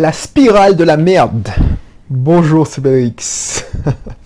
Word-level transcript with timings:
La 0.00 0.12
spirale 0.12 0.76
de 0.76 0.84
la 0.84 0.96
merde. 0.96 1.50
Bonjour, 2.08 2.66
c'est 2.66 2.80
Bérix. 2.80 3.66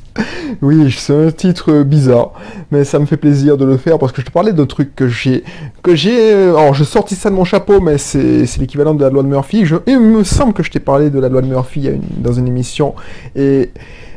oui, 0.62 0.94
c'est 0.96 1.26
un 1.26 1.32
titre 1.32 1.82
bizarre, 1.82 2.30
mais 2.70 2.84
ça 2.84 3.00
me 3.00 3.06
fait 3.06 3.16
plaisir 3.16 3.56
de 3.56 3.64
le 3.64 3.76
faire 3.76 3.98
parce 3.98 4.12
que 4.12 4.20
je 4.20 4.26
te 4.26 4.30
parlais 4.30 4.52
d'un 4.52 4.66
truc 4.66 4.94
que 4.94 5.08
j'ai, 5.08 5.42
que 5.82 5.96
j'ai, 5.96 6.32
alors 6.32 6.74
je 6.74 6.84
sortis 6.84 7.16
ça 7.16 7.28
de 7.28 7.34
mon 7.34 7.42
chapeau, 7.42 7.80
mais 7.80 7.98
c'est, 7.98 8.46
l'équivalent 8.60 8.94
de 8.94 9.02
la 9.02 9.10
loi 9.10 9.24
de 9.24 9.26
Murphy. 9.26 9.66
Il 9.88 9.98
me 9.98 10.22
semble 10.22 10.52
que 10.52 10.62
je 10.62 10.70
t'ai 10.70 10.78
parlé 10.78 11.10
de 11.10 11.18
la 11.18 11.28
loi 11.28 11.42
de 11.42 11.48
Murphy 11.48 11.90
dans 12.18 12.32
une 12.32 12.46
émission 12.46 12.94
et 13.34 13.72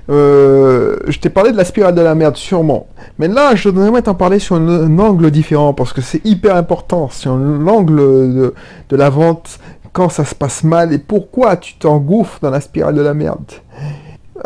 euh, 0.10 0.98
je 1.08 1.20
t'ai 1.20 1.30
parlé 1.30 1.52
de 1.52 1.58
la 1.58 1.66
spirale 1.66 1.94
de 1.94 2.02
la 2.02 2.16
merde, 2.16 2.38
sûrement. 2.38 2.88
Mais 3.20 3.28
là, 3.28 3.56
je 3.56 3.70
voudrais 3.70 4.02
t'en 4.02 4.16
parler 4.16 4.40
sur 4.40 4.56
un, 4.56 5.00
angle 5.00 5.32
différent, 5.32 5.74
parce 5.74 5.92
que 5.92 6.02
c'est 6.02 6.26
hyper 6.26 6.56
important, 6.56 7.10
sur 7.10 7.36
l'angle 7.36 7.98
de, 7.98 8.54
de, 8.90 8.96
la 8.96 9.10
vente, 9.10 9.60
quand 9.94 10.10
ça 10.10 10.26
se 10.26 10.36
passe 10.36 10.64
mal, 10.64 10.94
et 10.94 10.98
pourquoi 10.98 11.58
tu 11.58 11.76
t'engouffres 11.76 12.40
dans 12.42 12.50
la 12.50 12.62
spirale 12.62 12.96
de 12.96 13.02
la 13.02 13.14
merde. 13.14 13.52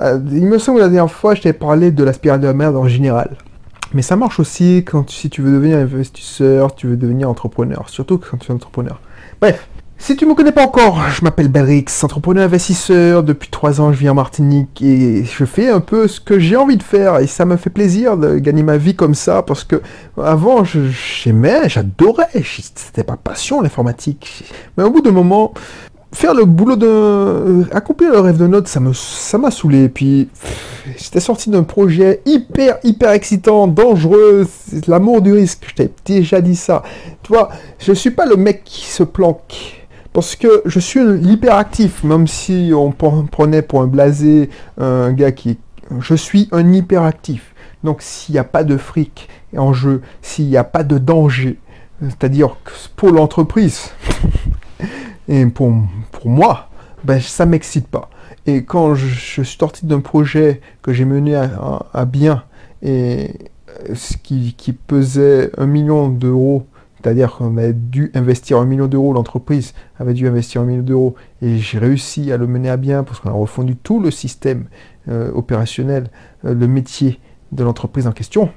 Euh, 0.02 0.20
il 0.32 0.45
me 0.45 0.58
semble 0.58 0.77
que 0.77 0.84
la 0.84 0.90
dernière 0.90 1.12
fois, 1.12 1.36
je 1.36 1.41
t'ai 1.41 1.54
parlé 1.54 1.91
de 1.91 2.04
la 2.04 2.13
spirale 2.13 2.40
de 2.40 2.48
la 2.48 2.54
merde 2.54 2.76
en 2.76 2.88
général. 2.88 3.38
Mais 3.94 4.02
ça 4.02 4.16
marche 4.16 4.40
aussi 4.40 4.85
quand 4.85 5.09
si 5.09 5.30
tu 5.30 5.41
veux 5.41 5.52
devenir 5.52 5.77
investisseur, 5.77 6.76
tu 6.76 6.88
veux 6.88 6.96
devenir 6.96 7.30
entrepreneur, 7.30 7.90
surtout 7.90 8.18
quand 8.18 8.38
tu 8.38 8.52
es 8.52 8.55
entrepreneur. 8.55 9.02
Bref, 9.41 9.68
si 10.02 10.16
tu 10.16 10.26
me 10.26 10.34
connais 10.34 10.52
pas 10.52 10.64
encore, 10.64 11.00
je 11.12 11.23
m'appelle 11.23 11.48
Belrix, 11.48 11.86
entrepreneur 12.02 12.46
investisseur. 12.46 13.22
Depuis 13.22 13.50
trois 13.50 13.80
ans, 13.80 13.94
je 13.94 14.00
vis 14.00 14.10
en 14.10 14.16
Martinique 14.16 14.82
et 14.82 15.24
je 15.24 15.46
fais 15.46 15.70
un 15.70 15.80
peu 15.80 16.08
ce 16.08 16.20
que 16.20 16.40
j'ai 16.40 16.55
envie 16.55 16.77
de 16.77 16.84
faire 16.84 17.20
et 17.20 17.27
ça 17.27 17.46
me 17.46 17.55
fait 17.55 17.70
plaisir 17.70 18.18
de 18.18 18.40
gagner 18.40 18.64
ma 18.64 18.77
vie 18.77 18.96
comme 18.96 19.14
ça 19.14 19.44
parce 19.44 19.64
que 19.64 19.80
avant, 20.18 20.64
j'aimais, 20.64 21.70
j'adorais, 21.70 22.30
c'était 22.34 23.04
pas 23.04 23.16
passion 23.16 23.62
l'informatique. 23.62 24.44
Mais 24.76 24.84
au 24.84 24.90
bout 24.90 25.02
d'un 25.02 25.12
moment, 25.12 25.54
faire 26.12 26.34
le 26.34 26.46
boulot 26.46 26.77
de 26.77 27.66
accomplir 27.72 28.12
le 28.12 28.20
rêve 28.22 28.38
de 28.38 28.48
note, 28.48 28.68
ça 28.68 28.80
me 28.80 28.94
ça 28.94 29.38
m'a 29.38 29.52
saoulé. 29.52 29.88
Puis 29.88 30.30
j'étais 30.98 31.20
sorti 31.20 31.52
d'un 31.52 31.63
projet 31.63 32.22
hyper 32.26 32.79
hyper 32.84 33.12
excitant, 33.12 33.68
dangereux, 33.68 34.48
l'amour 34.88 35.22
du 35.22 35.32
risque. 35.32 35.63
Je 35.68 35.76
t'ai 35.76 35.91
déjà 36.05 36.41
dit 36.41 36.55
ça. 36.55 36.82
Tu 37.22 37.34
vois, 37.34 37.49
je 37.77 37.94
suis 37.94 38.12
pas 38.12 38.26
le 38.26 38.35
mec 38.35 38.63
qui 38.63 38.88
se 38.88 39.04
planque. 39.04 39.80
Parce 40.13 40.35
que 40.35 40.62
je 40.65 40.79
suis 40.79 40.99
hyperactif, 40.99 42.04
même 42.04 42.27
si 42.27 42.71
on 42.76 42.91
prenait 42.91 43.62
pour 43.62 43.81
un 43.81 43.87
blasé 43.87 44.49
un 44.77 45.13
gars 45.13 45.31
qui... 45.31 45.57
Je 45.99 46.15
suis 46.15 46.48
un 46.51 46.71
hyperactif. 46.71 47.54
Donc 47.84 48.01
s'il 48.01 48.34
n'y 48.34 48.39
a 48.39 48.43
pas 48.43 48.63
de 48.63 48.77
fric 48.77 49.29
en 49.57 49.73
jeu, 49.73 50.01
s'il 50.21 50.48
n'y 50.48 50.57
a 50.57 50.63
pas 50.63 50.84
de 50.84 50.98
danger, 50.98 51.59
c'est-à-dire 52.01 52.57
pour 52.95 53.12
l'entreprise 53.12 53.91
et 55.27 55.45
pour, 55.45 55.73
pour 56.12 56.29
moi, 56.29 56.70
ben, 57.04 57.20
ça 57.20 57.45
m'excite 57.45 57.87
pas. 57.87 58.09
Et 58.45 58.63
quand 58.63 58.95
je, 58.95 59.07
suis 59.07 59.45
sorti 59.45 59.85
d'un 59.85 59.99
projet 59.99 60.62
que 60.82 60.93
j'ai 60.93 61.05
mené 61.05 61.35
à, 61.35 62.05
bien 62.05 62.43
et 62.82 63.51
ce 63.93 64.17
qui, 64.17 64.56
qui 64.57 64.73
pesait 64.73 65.51
un 65.57 65.66
million 65.66 66.09
d'euros 66.09 66.66
c'est-à-dire 67.02 67.35
qu'on 67.35 67.57
avait 67.57 67.74
dû 67.74 68.12
investir 68.13 68.57
un 68.59 68.66
million 68.66 68.88
d'euros, 68.88 69.13
l'entreprise 69.13 69.74
avait 70.00 70.13
dû 70.13 70.28
investir 70.28 70.62
un 70.62 70.66
million 70.66 70.84
d'euros, 70.84 71.16
et 71.41 71.57
j'ai 71.57 71.80
réussi 71.80 72.31
à 72.31 72.38
le 72.38 72.47
mener 72.47 72.69
à 72.69 72.78
bien 72.78 73.03
parce 73.03 73.19
qu'on 73.19 73.30
a 73.30 73.34
refondu 73.34 73.75
tout 73.75 74.00
le 74.00 74.12
système 74.12 74.66
euh, 75.09 75.31
opérationnel, 75.34 76.09
euh, 76.46 76.53
le 76.53 76.68
métier 76.68 77.19
de 77.52 77.63
l'entreprise 77.63 78.07
en 78.07 78.12
question, 78.12 78.50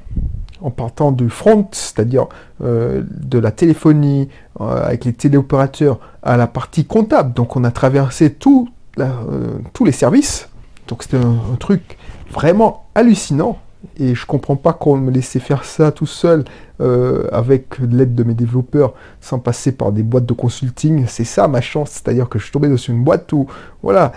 en 0.60 0.70
partant 0.70 1.10
du 1.10 1.30
front, 1.30 1.66
c'est-à-dire 1.72 2.26
euh, 2.62 3.02
de 3.08 3.38
la 3.38 3.50
téléphonie 3.50 4.28
avec 4.60 5.04
les 5.04 5.12
téléopérateurs, 5.12 5.98
à 6.22 6.36
la 6.36 6.46
partie 6.46 6.84
comptable. 6.84 7.32
Donc 7.34 7.56
on 7.56 7.64
a 7.64 7.70
traversé 7.70 8.32
tous 8.32 8.68
les 8.96 9.92
services. 9.92 10.48
Donc 10.86 11.02
c'était 11.02 11.16
un 11.16 11.56
truc 11.58 11.98
vraiment 12.30 12.86
hallucinant 12.94 13.58
et 13.98 14.14
je 14.14 14.26
comprends 14.26 14.56
pas 14.56 14.72
qu'on 14.72 14.96
me 14.96 15.10
laissait 15.10 15.40
faire 15.40 15.64
ça 15.64 15.92
tout 15.92 16.06
seul 16.06 16.44
euh, 16.80 17.28
avec 17.32 17.78
l'aide 17.78 18.14
de 18.14 18.24
mes 18.24 18.34
développeurs 18.34 18.94
sans 19.20 19.38
passer 19.38 19.72
par 19.72 19.92
des 19.92 20.02
boîtes 20.02 20.26
de 20.26 20.32
consulting. 20.32 21.06
C'est 21.06 21.24
ça 21.24 21.48
ma 21.48 21.60
chance, 21.60 21.90
c'est-à-dire 21.90 22.28
que 22.28 22.38
je 22.38 22.44
suis 22.44 22.52
tombé 22.52 22.68
dans 22.68 22.76
une 22.76 23.04
boîte 23.04 23.32
où, 23.32 23.46
voilà, 23.82 24.12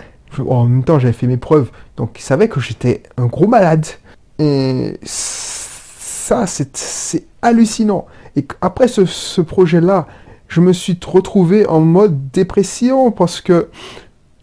en 0.46 0.64
même 0.64 0.84
temps 0.84 0.98
j'avais 0.98 1.12
fait 1.12 1.26
mes 1.26 1.36
preuves, 1.36 1.70
donc 1.96 2.18
ils 2.18 2.22
savaient 2.22 2.48
que 2.48 2.60
j'étais 2.60 3.02
un 3.16 3.26
gros 3.26 3.46
malade. 3.46 3.86
Et 4.38 4.98
ça, 5.02 6.46
c'est 6.46 7.24
hallucinant. 7.42 8.06
Et 8.36 8.46
après 8.60 8.88
ce, 8.88 9.04
ce 9.04 9.40
projet-là, 9.40 10.06
je 10.48 10.60
me 10.60 10.72
suis 10.72 10.98
retrouvé 11.04 11.66
en 11.66 11.80
mode 11.80 12.30
dépression 12.30 13.10
parce 13.10 13.40
que 13.40 13.68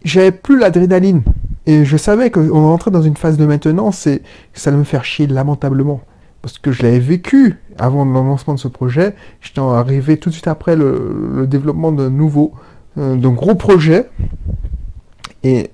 j'avais 0.04 0.32
plus 0.32 0.58
l'adrénaline. 0.58 1.22
Et 1.66 1.84
je 1.84 1.96
savais 1.96 2.30
qu'on 2.30 2.48
rentrait 2.50 2.90
dans 2.90 3.02
une 3.02 3.16
phase 3.16 3.36
de 3.36 3.44
maintenance 3.44 4.06
et 4.06 4.22
ça 4.54 4.70
allait 4.70 4.78
me 4.78 4.84
faire 4.84 5.04
chier 5.04 5.26
lamentablement. 5.26 6.00
Parce 6.42 6.58
que 6.58 6.70
je 6.70 6.82
l'avais 6.82 7.00
vécu 7.00 7.56
avant 7.78 8.04
le 8.04 8.12
lancement 8.12 8.54
de 8.54 8.58
ce 8.58 8.68
projet. 8.68 9.14
J'étais 9.40 9.60
arrivé 9.60 10.16
tout 10.16 10.28
de 10.28 10.34
suite 10.34 10.46
après 10.46 10.76
le, 10.76 11.46
développement 11.48 11.90
d'un 11.90 12.10
nouveau, 12.10 12.52
euh, 12.98 13.16
d'un 13.16 13.30
gros 13.30 13.56
projet. 13.56 14.08
Et 15.42 15.70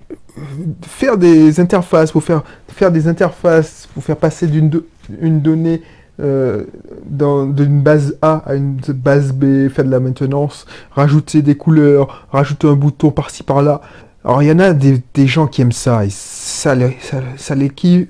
faire 0.82 1.18
des 1.18 1.60
interfaces, 1.60 2.10
pour 2.10 2.24
faire, 2.24 2.42
faire 2.68 2.90
des 2.90 3.06
interfaces, 3.06 3.88
pour 3.92 4.02
faire 4.02 4.16
passer 4.16 4.46
d'une 4.46 4.82
une 5.20 5.40
donnée 5.40 5.82
euh, 6.20 6.64
d'une 7.06 7.82
base 7.82 8.16
A 8.22 8.42
à 8.46 8.54
une 8.54 8.76
base 8.76 9.32
B, 9.32 9.68
faire 9.68 9.84
de 9.84 9.90
la 9.90 9.98
maintenance, 9.98 10.66
rajouter 10.92 11.42
des 11.42 11.56
couleurs, 11.56 12.26
rajouter 12.30 12.68
un 12.68 12.74
bouton 12.74 13.10
par-ci 13.10 13.42
par-là. 13.42 13.80
Alors 14.24 14.42
il 14.42 14.48
y 14.48 14.52
en 14.52 14.58
a 14.60 14.72
des, 14.72 15.26
gens 15.26 15.48
qui 15.48 15.62
aiment 15.62 15.72
ça, 15.72 16.04
et 16.04 16.10
ça, 16.10 16.76
ça, 17.00 17.20
ça 17.36 17.54
les 17.56 17.70
kiffe. 17.70 18.06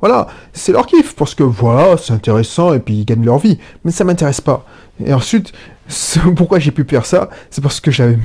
Voilà, 0.00 0.26
c'est 0.52 0.72
leur 0.72 0.86
kiff, 0.86 1.14
parce 1.14 1.34
que 1.36 1.44
voilà, 1.44 1.96
c'est 1.96 2.12
intéressant, 2.12 2.74
et 2.74 2.80
puis 2.80 2.94
ils 2.94 3.04
gagnent 3.04 3.24
leur 3.24 3.38
vie. 3.38 3.58
Mais 3.84 3.92
ça 3.92 4.02
m'intéresse 4.02 4.40
pas. 4.40 4.66
Et 5.04 5.12
ensuite, 5.14 5.52
pourquoi 6.36 6.58
j'ai 6.58 6.70
pu 6.70 6.84
faire 6.84 7.06
ça 7.06 7.30
C'est 7.50 7.62
parce 7.62 7.80
que 7.80 7.90
j'avais 7.90 8.18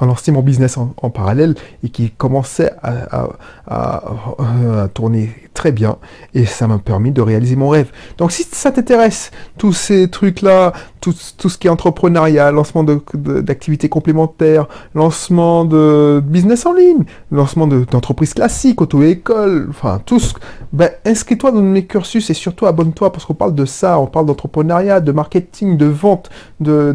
lancé 0.00 0.32
mon 0.32 0.42
business 0.42 0.76
en, 0.78 1.10
parallèle 1.10 1.54
et 1.82 1.88
qui 1.90 2.10
commençait 2.10 2.72
à, 2.82 3.28
à, 3.66 4.88
tourner 4.92 5.30
très 5.54 5.70
bien 5.70 5.96
et 6.34 6.46
ça 6.46 6.66
m'a 6.66 6.78
permis 6.78 7.12
de 7.12 7.20
réaliser 7.20 7.56
mon 7.56 7.68
rêve. 7.68 7.90
Donc 8.18 8.32
si 8.32 8.44
ça 8.50 8.72
t'intéresse, 8.72 9.30
tous 9.56 9.72
ces 9.72 10.08
trucs-là, 10.08 10.72
tout, 11.12 11.12
ce 11.12 11.58
qui 11.58 11.66
est 11.66 11.70
entrepreneuriat, 11.70 12.50
lancement 12.50 12.82
d'activités 12.82 13.88
complémentaires, 13.88 14.66
lancement 14.94 15.64
de 15.64 16.22
business 16.24 16.64
en 16.66 16.72
ligne, 16.72 17.04
lancement 17.30 17.66
d'entreprises 17.66 18.34
classiques, 18.34 18.80
auto-école, 18.80 19.66
enfin 19.70 20.00
tout 20.04 20.18
ce... 20.18 20.34
Ben, 20.72 20.90
inscris-toi 21.04 21.52
dans 21.52 21.60
mes 21.60 21.84
cursus 21.86 22.30
et 22.30 22.34
surtout 22.34 22.66
abonne-toi 22.66 23.12
parce 23.12 23.24
qu'on 23.24 23.34
parle 23.34 23.54
de 23.54 23.64
ça, 23.64 23.98
on 24.00 24.06
parle 24.06 24.26
d'entrepreneuriat, 24.26 25.00
de 25.00 25.12
marketing, 25.12 25.76
de 25.76 25.86
vente, 25.86 26.30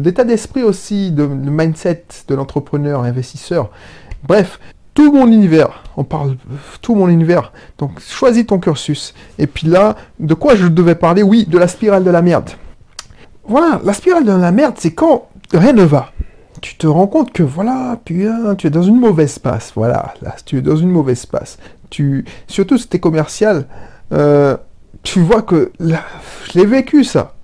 d'état 0.00 0.24
d'esprit 0.24 0.62
aussi, 0.62 1.10
de, 1.10 1.26
mindset 1.26 2.04
de 2.28 2.34
l'entrepreneur, 2.34 3.02
investisseur. 3.02 3.70
Bref, 4.26 4.60
tout 4.94 5.12
mon 5.12 5.30
univers, 5.30 5.82
on 5.96 6.04
parle 6.04 6.36
tout 6.82 6.94
mon 6.94 7.08
univers. 7.08 7.52
Donc 7.78 8.00
choisis 8.00 8.46
ton 8.46 8.58
cursus. 8.58 9.14
Et 9.38 9.46
puis 9.46 9.66
là, 9.66 9.96
de 10.18 10.34
quoi 10.34 10.56
je 10.56 10.66
devais 10.66 10.94
parler? 10.94 11.22
Oui, 11.22 11.46
de 11.46 11.58
la 11.58 11.68
spirale 11.68 12.04
de 12.04 12.10
la 12.10 12.22
merde. 12.22 12.50
Voilà, 13.44 13.80
la 13.84 13.92
spirale 13.92 14.24
de 14.24 14.32
la 14.32 14.52
merde, 14.52 14.74
c'est 14.78 14.92
quand 14.92 15.28
rien 15.52 15.72
ne 15.72 15.84
va. 15.84 16.12
Tu 16.60 16.76
te 16.76 16.86
rends 16.86 17.06
compte 17.06 17.32
que 17.32 17.42
voilà, 17.42 17.98
putain, 18.04 18.54
tu 18.54 18.66
es 18.66 18.70
dans 18.70 18.82
une 18.82 18.98
mauvaise 18.98 19.38
passe. 19.38 19.72
Voilà, 19.74 20.14
là, 20.20 20.36
tu 20.44 20.58
es 20.58 20.60
dans 20.60 20.76
une 20.76 20.90
mauvaise 20.90 21.24
passe. 21.26 21.58
Tu, 21.88 22.24
surtout 22.46 22.76
si 22.76 22.88
tu 22.88 23.00
commercial, 23.00 23.66
euh, 24.12 24.56
tu 25.02 25.20
vois 25.20 25.42
que 25.42 25.72
là, 25.78 26.02
je 26.44 26.58
l'ai 26.58 26.66
vécu 26.66 27.04
ça. 27.04 27.34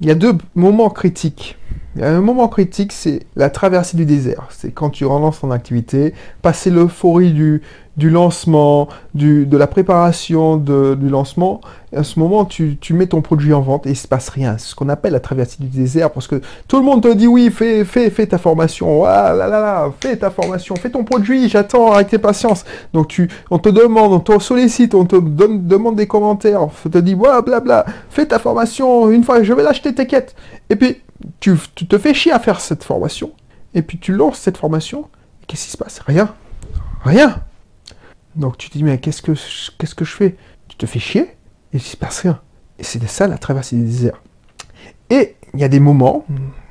Il 0.00 0.06
y 0.06 0.10
a 0.10 0.14
deux 0.14 0.34
moments 0.54 0.90
critiques. 0.90 1.56
Un 2.00 2.20
moment 2.20 2.48
critique, 2.48 2.92
c'est 2.92 3.20
la 3.36 3.48
traversée 3.48 3.96
du 3.96 4.04
désert. 4.04 4.48
C'est 4.50 4.70
quand 4.70 4.90
tu 4.90 5.04
relances 5.06 5.40
ton 5.40 5.50
activité, 5.50 6.12
passer 6.42 6.70
l'euphorie 6.70 7.32
du, 7.32 7.62
du 7.96 8.10
lancement, 8.10 8.88
de 9.14 9.56
la 9.56 9.66
préparation 9.66 10.56
du 10.56 11.08
lancement. 11.08 11.60
à 11.94 12.04
ce 12.04 12.18
moment, 12.18 12.44
tu, 12.44 12.78
mets 12.90 13.06
ton 13.06 13.22
produit 13.22 13.52
en 13.54 13.60
vente 13.60 13.86
et 13.86 13.90
il 13.90 13.96
se 13.96 14.06
passe 14.06 14.28
rien. 14.28 14.58
C'est 14.58 14.68
ce 14.68 14.74
qu'on 14.74 14.88
appelle 14.88 15.12
la 15.12 15.20
traversée 15.20 15.56
du 15.60 15.68
désert 15.68 16.10
parce 16.10 16.26
que 16.26 16.40
tout 16.68 16.78
le 16.78 16.84
monde 16.84 17.02
te 17.02 17.12
dit 17.12 17.26
oui, 17.26 17.50
fais, 17.50 17.84
fais, 17.84 18.10
fais 18.10 18.26
ta 18.26 18.38
formation. 18.38 19.04
Ah 19.04 19.88
fais 20.00 20.16
ta 20.16 20.30
formation, 20.30 20.76
fais 20.76 20.90
ton 20.90 21.04
produit, 21.04 21.48
j'attends 21.48 21.92
avec 21.92 22.08
tes 22.08 22.18
patience. 22.18 22.64
Donc 22.92 23.20
on 23.50 23.58
te 23.58 23.68
demande, 23.68 24.12
on 24.12 24.20
te 24.20 24.38
sollicite, 24.42 24.94
on 24.94 25.06
te 25.06 25.16
demande 25.16 25.96
des 25.96 26.06
commentaires, 26.06 26.62
on 26.62 26.88
te 26.88 26.98
dit 26.98 27.14
voilà, 27.14 27.42
fais 28.10 28.26
ta 28.26 28.38
formation, 28.38 29.10
une 29.10 29.24
fois 29.24 29.42
je 29.42 29.52
vais 29.52 29.62
l'acheter, 29.62 29.94
t'inquiète. 29.94 30.34
Et 30.68 30.76
puis, 30.76 31.00
tu, 31.40 31.54
tu 31.74 31.86
te 31.86 31.96
fais 31.96 32.12
chier 32.12 32.32
à 32.32 32.38
faire 32.38 32.60
cette 32.60 32.84
formation. 32.84 33.32
Et 33.74 33.82
puis 33.82 33.98
tu 33.98 34.12
lances 34.12 34.38
cette 34.38 34.56
formation. 34.56 35.08
Qu'est-ce 35.46 35.66
qui 35.66 35.70
se 35.70 35.76
passe? 35.76 36.00
Rien. 36.06 36.34
Rien. 37.04 37.36
Donc 38.36 38.58
tu 38.58 38.70
te 38.70 38.76
dis, 38.76 38.84
mais 38.84 38.98
qu'est-ce 38.98 39.22
que, 39.22 39.32
qu'est-ce 39.78 39.94
que 39.94 40.04
je 40.04 40.12
fais? 40.12 40.36
Tu 40.68 40.76
te 40.76 40.86
fais 40.86 40.98
chier 40.98 41.22
et 41.22 41.76
il 41.76 41.80
se 41.80 41.96
passe 41.96 42.20
rien. 42.20 42.40
Et 42.78 42.84
c'est 42.84 43.04
ça 43.08 43.26
la 43.26 43.38
traversée 43.38 43.76
du 43.76 43.84
désert. 43.84 44.22
Et 45.10 45.36
il 45.54 45.60
y 45.60 45.64
a 45.64 45.68
des 45.68 45.80
moments, 45.80 46.24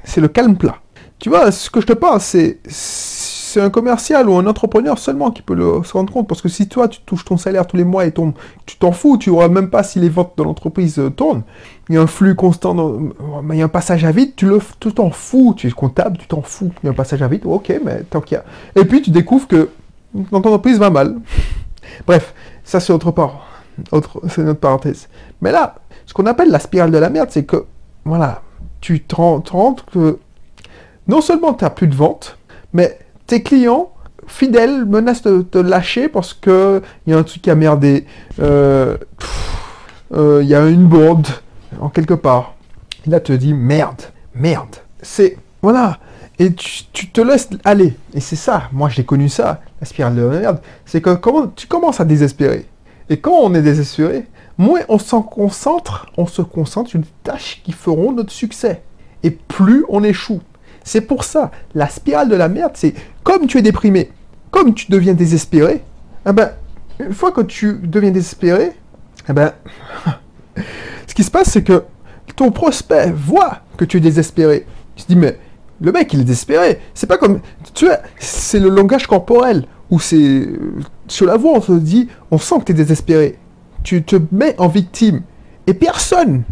c'est 0.04 0.22
le 0.22 0.28
calme 0.28 0.58
plat. 0.58 0.78
Tu 1.18 1.30
vois, 1.30 1.52
ce 1.52 1.70
que 1.70 1.82
je 1.82 1.88
te 1.88 1.94
parle, 1.94 2.20
c'est, 2.20 2.60
c'est 2.68 3.62
un 3.62 3.70
commercial 3.70 4.30
ou 4.30 4.36
un 4.36 4.46
entrepreneur 4.46 5.00
seulement 5.00 5.32
qui 5.32 5.42
peut 5.42 5.56
le, 5.56 5.82
se 5.84 5.94
rendre 5.94 6.12
compte. 6.12 6.28
Parce 6.28 6.42
que 6.42 6.50
si 6.50 6.68
toi, 6.68 6.90
tu 6.90 7.00
touches 7.06 7.24
ton 7.24 7.38
salaire 7.38 7.66
tous 7.66 7.78
les 7.78 7.86
mois 7.86 8.06
et 8.06 8.12
ton, 8.12 8.34
tu 8.66 8.78
t'en 8.78 8.92
fous, 8.92 9.18
tu 9.18 9.30
vois 9.30 9.48
même 9.48 9.70
pas 9.70 9.82
si 9.82 10.00
les 10.00 10.10
ventes 10.10 10.34
de 10.38 10.44
l'entreprise 10.44 11.00
euh, 11.00 11.10
tournent. 11.10 11.44
Il 11.90 11.96
y 11.96 11.98
a 11.98 12.02
un 12.02 12.08
flux 12.08 12.36
constant, 12.36 13.00
il 13.50 13.58
y 13.58 13.62
a 13.62 13.66
un 13.66 13.70
passage 13.70 14.04
à 14.04 14.12
vide, 14.12 14.34
tu 14.36 14.46
le, 14.46 14.60
tu 14.80 14.92
t'en 14.92 15.10
fous. 15.10 15.54
Tu 15.56 15.68
es 15.68 15.72
comptable, 15.72 16.18
tu 16.18 16.28
t'en 16.28 16.42
fous. 16.42 16.72
Il 16.84 16.88
y 16.88 16.90
a 16.90 16.92
un 16.92 16.96
passage 16.96 17.22
à 17.22 17.28
vide, 17.28 17.46
ok, 17.46 17.80
mais 17.84 18.04
tant 18.04 18.20
qu'il 18.20 18.36
y 18.36 18.40
a. 18.40 18.46
Et 18.76 18.86
puis 18.86 19.02
tu 19.02 19.10
découvres 19.10 19.48
que 19.48 19.70
ton 20.30 20.38
entreprise 20.38 20.78
va 20.80 20.90
mal. 20.90 21.16
Bref, 22.08 22.34
ça 22.64 22.80
c'est 22.80 22.94
autre 22.94 23.12
part. 23.12 23.48
Autre, 23.92 24.22
c'est 24.30 24.44
notre 24.44 24.60
parenthèse. 24.60 25.08
Mais 25.42 25.52
là, 25.52 25.76
ce 26.06 26.14
qu'on 26.14 26.26
appelle 26.26 26.50
la 26.50 26.60
spirale 26.60 26.92
de 26.92 26.98
la 26.98 27.10
merde, 27.10 27.30
c'est 27.32 27.44
que, 27.44 27.66
voilà, 28.06 28.42
tu 28.80 29.02
te 29.02 29.16
rends, 29.16 29.42
compte 29.42 29.86
que 29.92 30.20
non 31.08 31.22
seulement 31.22 31.54
tu 31.54 31.64
n'as 31.64 31.70
plus 31.70 31.88
de 31.88 31.96
vente, 31.96 32.38
mais 32.74 33.00
tes 33.28 33.44
clients 33.44 33.92
fidèles 34.28 34.86
menacent 34.86 35.24
de 35.24 35.42
te 35.42 35.58
lâcher 35.58 36.08
parce 36.08 36.34
que 36.34 36.82
il 37.06 37.12
y 37.12 37.16
a 37.16 37.20
un 37.20 37.24
truc 37.24 37.42
qui 37.42 37.52
a 37.52 37.56
merdé. 37.56 38.06
Il 38.40 38.48
y 40.48 40.56
a 40.56 40.68
une 40.68 40.86
bourde 40.88 41.28
en 41.80 41.90
quelque 41.90 42.14
part. 42.14 42.56
Et 43.06 43.10
là, 43.10 43.20
tu 43.20 43.34
te 43.34 43.38
dis 43.38 43.54
merde, 43.54 44.02
merde. 44.34 44.78
C'est 45.02 45.38
voilà. 45.62 46.00
Et 46.38 46.54
tu, 46.54 47.08
te 47.12 47.22
laisses 47.22 47.50
aller. 47.64 47.96
Et 48.14 48.20
c'est 48.20 48.36
ça, 48.36 48.64
moi 48.72 48.90
j'ai 48.90 49.06
connu 49.06 49.30
ça, 49.30 49.62
spirale 49.86 50.16
de 50.16 50.22
la 50.22 50.40
merde. 50.40 50.60
C'est 50.86 51.02
que 51.02 51.14
comment, 51.16 51.48
tu 51.48 51.68
commences 51.68 52.00
à 52.00 52.06
désespérer. 52.06 52.66
Et 53.10 53.18
quand 53.18 53.34
on 53.34 53.54
est 53.54 53.62
désespéré, 53.62 54.26
moins 54.58 54.82
on 54.90 55.00
s'en 55.00 55.22
concentre, 55.22 56.08
on 56.18 56.26
se 56.26 56.42
concentre 56.42 56.90
sur 56.90 57.00
des 57.00 57.08
tâches 57.24 57.62
qui 57.64 57.72
feront 57.72 58.12
notre 58.12 58.32
succès. 58.32 58.82
Et 59.24 59.32
plus 59.32 59.86
on 59.90 60.04
échoue. 60.04 60.42
C'est 60.84 61.02
pour 61.02 61.24
ça, 61.24 61.52
la 61.74 61.90
spirale 61.90 62.30
de 62.30 62.36
la 62.36 62.48
merde, 62.48 62.74
c'est 62.76 62.94
comme 63.24 63.48
tu 63.48 63.58
es 63.58 63.62
déprimé, 63.62 64.12
comme 64.52 64.74
tu 64.74 64.92
deviens 64.92 65.14
désespéré, 65.14 65.84
eh 66.28 66.32
ben, 66.32 66.52
une 67.00 67.14
fois 67.14 67.32
que 67.32 67.42
tu 67.42 67.80
deviens 67.84 68.12
désespéré, 68.12 68.74
eh 69.28 69.34
ben, 69.34 69.52
ce 71.08 71.14
qui 71.14 71.24
se 71.24 71.32
passe, 71.32 71.50
c'est 71.50 71.64
que 71.64 71.84
ton 72.36 72.52
prospect 72.52 73.12
voit 73.12 73.62
que 73.78 73.86
tu 73.86 73.98
es 73.98 74.00
désespéré. 74.00 74.66
Il 74.98 75.02
se 75.02 75.08
dit, 75.08 75.16
mais 75.16 75.38
le 75.82 75.92
mec, 75.92 76.14
il 76.14 76.22
est 76.22 76.24
désespéré. 76.24 76.80
C'est 76.94 77.08
pas 77.08 77.18
comme. 77.18 77.42
Tu 77.74 77.86
vois, 77.86 78.00
c'est 78.20 78.60
le 78.60 78.70
langage 78.70 79.08
corporel 79.08 79.66
où 79.90 80.00
c'est. 80.00 80.48
Sur 81.08 81.28
la 81.28 81.38
voix, 81.38 81.54
on 81.56 81.62
se 81.62 81.74
dit, 81.74 82.08
on 82.32 82.38
sent 82.38 82.56
que 82.60 82.66
tu 82.66 82.72
es 82.72 82.76
désespéré. 82.76 83.38
Tu 83.84 84.04
te 84.04 84.16
mets 84.32 84.56
en 84.58 84.68
victime. 84.68 85.22
Et 85.68 85.74
personne 85.74 86.44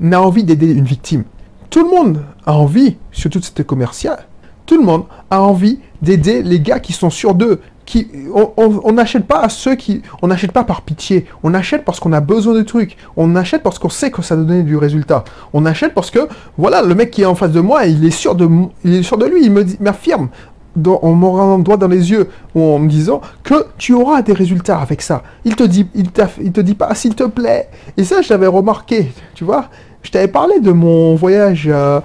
n'a 0.00 0.22
envie 0.22 0.44
d'aider 0.44 0.72
une 0.72 0.84
victime. 0.84 1.24
Tout 1.70 1.84
le 1.84 1.90
monde 1.90 2.22
a 2.46 2.54
envie, 2.54 2.96
surtout 3.12 3.42
c'était 3.42 3.64
commercial, 3.64 4.26
tout 4.64 4.78
le 4.78 4.84
monde 4.84 5.04
a 5.30 5.42
envie 5.42 5.80
d'aider 6.02 6.42
les 6.42 6.60
gars 6.60 6.78
qui 6.78 6.92
sont 6.92 7.10
sûrs 7.10 7.34
d'eux. 7.34 7.60
Qui, 7.86 8.06
on 8.34 8.92
n'achète 8.92 9.26
pas 9.26 9.40
à 9.40 9.48
ceux 9.48 9.74
qui... 9.74 10.02
On 10.20 10.28
n'achète 10.28 10.52
pas 10.52 10.62
par 10.62 10.82
pitié. 10.82 11.24
On 11.42 11.54
achète 11.54 11.86
parce 11.86 12.00
qu'on 12.00 12.12
a 12.12 12.20
besoin 12.20 12.52
de 12.52 12.60
trucs. 12.60 12.98
On 13.16 13.34
achète 13.34 13.62
parce 13.62 13.78
qu'on 13.78 13.88
sait 13.88 14.10
que 14.10 14.20
ça 14.20 14.36
donne 14.36 14.62
du 14.64 14.76
résultat. 14.76 15.24
On 15.54 15.64
achète 15.64 15.94
parce 15.94 16.10
que, 16.10 16.28
voilà, 16.58 16.82
le 16.82 16.94
mec 16.94 17.10
qui 17.10 17.22
est 17.22 17.24
en 17.24 17.34
face 17.34 17.50
de 17.50 17.60
moi, 17.60 17.86
il 17.86 18.04
est 18.04 18.10
sûr 18.10 18.34
de, 18.34 18.46
il 18.84 18.92
est 18.92 19.02
sûr 19.02 19.16
de 19.16 19.24
lui. 19.24 19.42
Il 19.42 19.52
me 19.52 19.64
m'affirme 19.80 20.28
en 20.76 21.14
me 21.14 21.26
rendant 21.26 21.58
le 21.58 21.64
doigt 21.64 21.76
dans 21.76 21.88
les 21.88 22.10
yeux 22.10 22.28
ou 22.54 22.62
en 22.62 22.78
me 22.78 22.88
disant 22.88 23.20
que 23.42 23.66
tu 23.78 23.94
auras 23.94 24.22
des 24.22 24.32
résultats 24.32 24.78
avec 24.78 25.02
ça. 25.02 25.22
Il 25.44 25.56
te 25.56 25.64
dit, 25.64 25.86
il, 25.94 26.06
il 26.40 26.52
te 26.52 26.60
dit 26.60 26.74
pas 26.74 26.94
s'il 26.94 27.14
te 27.14 27.24
plaît. 27.24 27.68
Et 27.96 28.04
ça, 28.04 28.22
je 28.22 28.30
l'avais 28.30 28.46
remarqué, 28.46 29.12
tu 29.34 29.44
vois. 29.44 29.68
Je 30.02 30.10
t'avais 30.10 30.28
parlé 30.28 30.60
de 30.60 30.72
mon 30.72 31.14
voyage 31.16 31.68
à, 31.68 32.02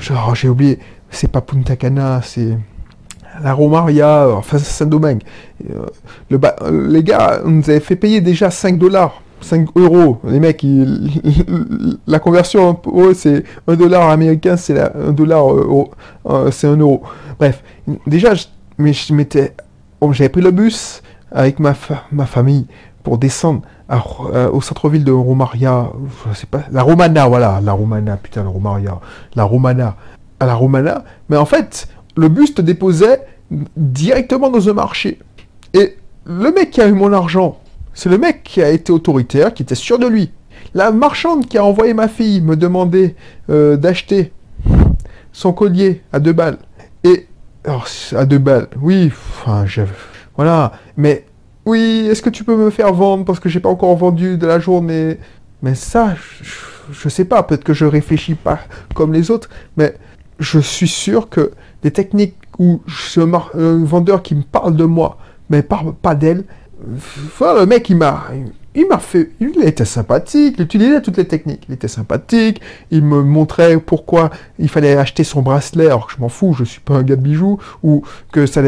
genre, 0.00 0.34
j'ai 0.34 0.48
oublié, 0.48 0.78
c'est 1.10 1.30
pas 1.30 1.40
Punta 1.40 1.76
Cana, 1.76 2.20
c'est 2.24 2.56
la 3.42 3.52
Romaria, 3.52 4.28
enfin 4.30 4.58
Saint-Domingue. 4.58 5.22
Euh, 5.70 5.86
le 6.30 6.40
les 6.88 7.02
gars 7.02 7.40
on 7.44 7.50
nous 7.50 7.70
avait 7.70 7.80
fait 7.80 7.96
payer 7.96 8.20
déjà 8.20 8.50
5 8.50 8.78
dollars, 8.78 9.22
5 9.40 9.68
euros. 9.76 10.18
Les 10.24 10.40
mecs, 10.40 10.64
la 12.06 12.18
conversion 12.18 12.74
pour 12.74 13.02
eux, 13.02 13.14
c'est 13.14 13.44
1 13.66 13.76
dollar 13.76 14.10
américain, 14.10 14.56
c'est 14.56 14.78
1 14.78 15.12
dollar 15.12 15.44
euh, 15.50 16.50
c'est 16.50 16.66
1 16.66 16.76
euro. 16.76 17.02
Bref, 17.38 17.62
déjà, 18.06 18.32
mais 18.78 18.92
je 18.92 19.12
m'étais, 19.14 19.54
j'avais 20.12 20.28
pris 20.28 20.42
le 20.42 20.50
bus 20.50 21.02
avec 21.30 21.58
ma, 21.60 21.74
ma 22.12 22.26
famille 22.26 22.66
pour 23.02 23.18
descendre 23.18 23.62
euh, 23.90 24.50
au 24.50 24.60
centre-ville 24.60 25.04
de 25.04 25.12
Romaria, 25.12 25.90
je 26.28 26.36
sais 26.36 26.46
pas, 26.46 26.64
la 26.70 26.82
Romana, 26.82 27.26
voilà, 27.26 27.60
la 27.62 27.72
Romana, 27.72 28.18
putain, 28.18 28.44
la 28.44 28.50
Romaria, 28.50 29.00
la 29.34 29.44
Romana, 29.44 29.96
à 30.40 30.46
la 30.46 30.54
Romana, 30.54 31.04
mais 31.30 31.38
en 31.38 31.46
fait, 31.46 31.88
le 32.16 32.28
bus 32.28 32.54
te 32.54 32.60
déposait 32.60 33.22
directement 33.76 34.50
dans 34.50 34.68
un 34.68 34.74
marché. 34.74 35.18
Et 35.72 35.96
le 36.26 36.52
mec 36.52 36.70
qui 36.70 36.82
a 36.82 36.88
eu 36.88 36.92
mon 36.92 37.12
argent, 37.14 37.58
c'est 37.98 38.08
le 38.08 38.16
mec 38.16 38.44
qui 38.44 38.62
a 38.62 38.70
été 38.70 38.92
autoritaire, 38.92 39.52
qui 39.52 39.64
était 39.64 39.74
sûr 39.74 39.98
de 39.98 40.06
lui. 40.06 40.30
La 40.72 40.92
marchande 40.92 41.48
qui 41.48 41.58
a 41.58 41.64
envoyé 41.64 41.94
ma 41.94 42.06
fille 42.06 42.40
me 42.40 42.54
demander 42.54 43.16
euh, 43.50 43.76
d'acheter 43.76 44.30
son 45.32 45.52
collier 45.52 46.02
à 46.12 46.20
deux 46.20 46.32
balles. 46.32 46.58
Et, 47.02 47.26
à 48.14 48.24
deux 48.24 48.38
balles, 48.38 48.68
oui, 48.80 49.10
enfin, 49.10 49.64
voilà, 50.36 50.70
mais 50.96 51.26
oui, 51.66 52.06
est-ce 52.08 52.22
que 52.22 52.30
tu 52.30 52.44
peux 52.44 52.56
me 52.56 52.70
faire 52.70 52.92
vendre 52.92 53.24
parce 53.24 53.40
que 53.40 53.48
j'ai 53.48 53.58
pas 53.58 53.68
encore 53.68 53.96
vendu 53.96 54.38
de 54.38 54.46
la 54.46 54.60
journée? 54.60 55.18
Mais 55.62 55.74
ça, 55.74 56.14
je, 56.92 57.08
sais 57.08 57.24
pas, 57.24 57.42
peut-être 57.42 57.64
que 57.64 57.74
je 57.74 57.84
réfléchis 57.84 58.36
pas 58.36 58.60
comme 58.94 59.12
les 59.12 59.32
autres, 59.32 59.48
mais 59.76 59.96
je 60.38 60.60
suis 60.60 60.86
sûr 60.86 61.28
que 61.28 61.50
des 61.82 61.90
techniques 61.90 62.36
où 62.60 62.80
je 62.86 63.20
un 63.20 63.84
vendeur 63.84 64.22
qui 64.22 64.36
me 64.36 64.42
parle 64.42 64.76
de 64.76 64.84
moi, 64.84 65.18
mais 65.50 65.62
parle 65.62 65.94
pas 65.94 66.14
d'elle, 66.14 66.44
le 66.80 67.64
mec 67.64 67.90
il 67.90 67.96
m'a 67.96 68.98
fait, 68.98 69.30
il 69.40 69.62
était 69.64 69.84
sympathique, 69.84 70.54
il 70.58 70.64
utilisait 70.64 71.02
toutes 71.02 71.16
les 71.16 71.26
techniques, 71.26 71.64
il 71.68 71.74
était 71.74 71.88
sympathique, 71.88 72.60
il 72.90 73.02
me 73.02 73.22
montrait 73.22 73.78
pourquoi 73.78 74.30
il 74.58 74.68
fallait 74.68 74.96
acheter 74.96 75.24
son 75.24 75.42
bracelet, 75.42 75.86
alors 75.86 76.06
que 76.06 76.12
je 76.14 76.20
m'en 76.20 76.28
fous, 76.28 76.54
je 76.54 76.64
suis 76.64 76.80
pas 76.80 76.94
un 76.94 77.02
gars 77.02 77.16
de 77.16 77.20
bijoux, 77.20 77.58
ou 77.82 78.02
que 78.30 78.46
ça, 78.46 78.62